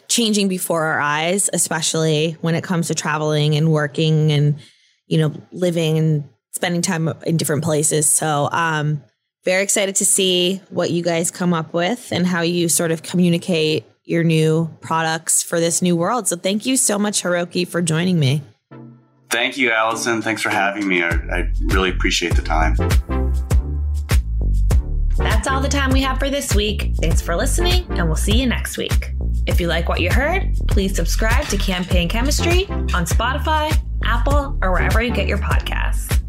changing 0.08 0.48
before 0.48 0.84
our 0.84 1.00
eyes, 1.00 1.50
especially 1.54 2.38
when 2.42 2.54
it 2.54 2.64
comes 2.64 2.88
to 2.88 2.96
traveling 2.96 3.56
and 3.56 3.72
working 3.72 4.32
and 4.32 4.60
you 5.08 5.18
know 5.18 5.34
living 5.52 5.98
and 5.98 6.30
spending 6.56 6.82
time 6.82 7.10
in 7.26 7.38
different 7.38 7.64
places. 7.64 8.10
So, 8.10 8.50
um, 8.52 9.04
very 9.44 9.62
excited 9.62 9.96
to 9.98 10.06
see 10.06 10.62
what 10.70 10.90
you 10.90 11.04
guys 11.04 11.30
come 11.30 11.54
up 11.54 11.74
with 11.74 12.12
and 12.12 12.26
how 12.26 12.42
you 12.42 12.68
sort 12.68 12.90
of 12.90 13.04
communicate 13.04 13.86
your 14.04 14.24
new 14.24 14.70
products 14.82 15.44
for 15.44 15.60
this 15.60 15.82
new 15.82 15.96
world. 15.96 16.28
So, 16.28 16.36
thank 16.36 16.66
you 16.66 16.78
so 16.78 16.98
much, 16.98 17.22
Hiroki, 17.22 17.68
for 17.68 17.82
joining 17.82 18.20
me. 18.20 18.42
Thank 19.30 19.58
you, 19.58 19.72
Alison. 19.72 20.22
Thanks 20.22 20.42
for 20.42 20.50
having 20.50 20.88
me. 20.88 21.04
I, 21.04 21.10
I 21.10 21.52
really 21.66 21.90
appreciate 21.90 22.36
the 22.36 22.42
time. 22.42 22.76
That's 25.18 25.48
all 25.48 25.62
the 25.62 25.70
time 25.70 25.92
we 25.92 26.02
have 26.02 26.20
for 26.20 26.30
this 26.30 26.54
week. 26.56 26.92
Thanks 27.02 27.22
for 27.22 27.36
listening, 27.36 27.86
and 27.92 28.08
we'll 28.08 28.16
see 28.16 28.40
you 28.40 28.48
next 28.48 28.78
week. 28.78 29.14
If 29.48 29.62
you 29.62 29.68
like 29.68 29.88
what 29.88 30.02
you 30.02 30.12
heard, 30.12 30.56
please 30.68 30.96
subscribe 30.96 31.46
to 31.48 31.58
Campaign 31.58 32.10
Chemistry 32.10 32.66
on 32.70 33.06
Spotify, 33.06 33.78
Apple, 34.04 34.58
or 34.62 34.72
wherever 34.72 35.02
you 35.02 35.14
get 35.14 35.28
your 35.28 35.38
podcasts. 35.38 36.25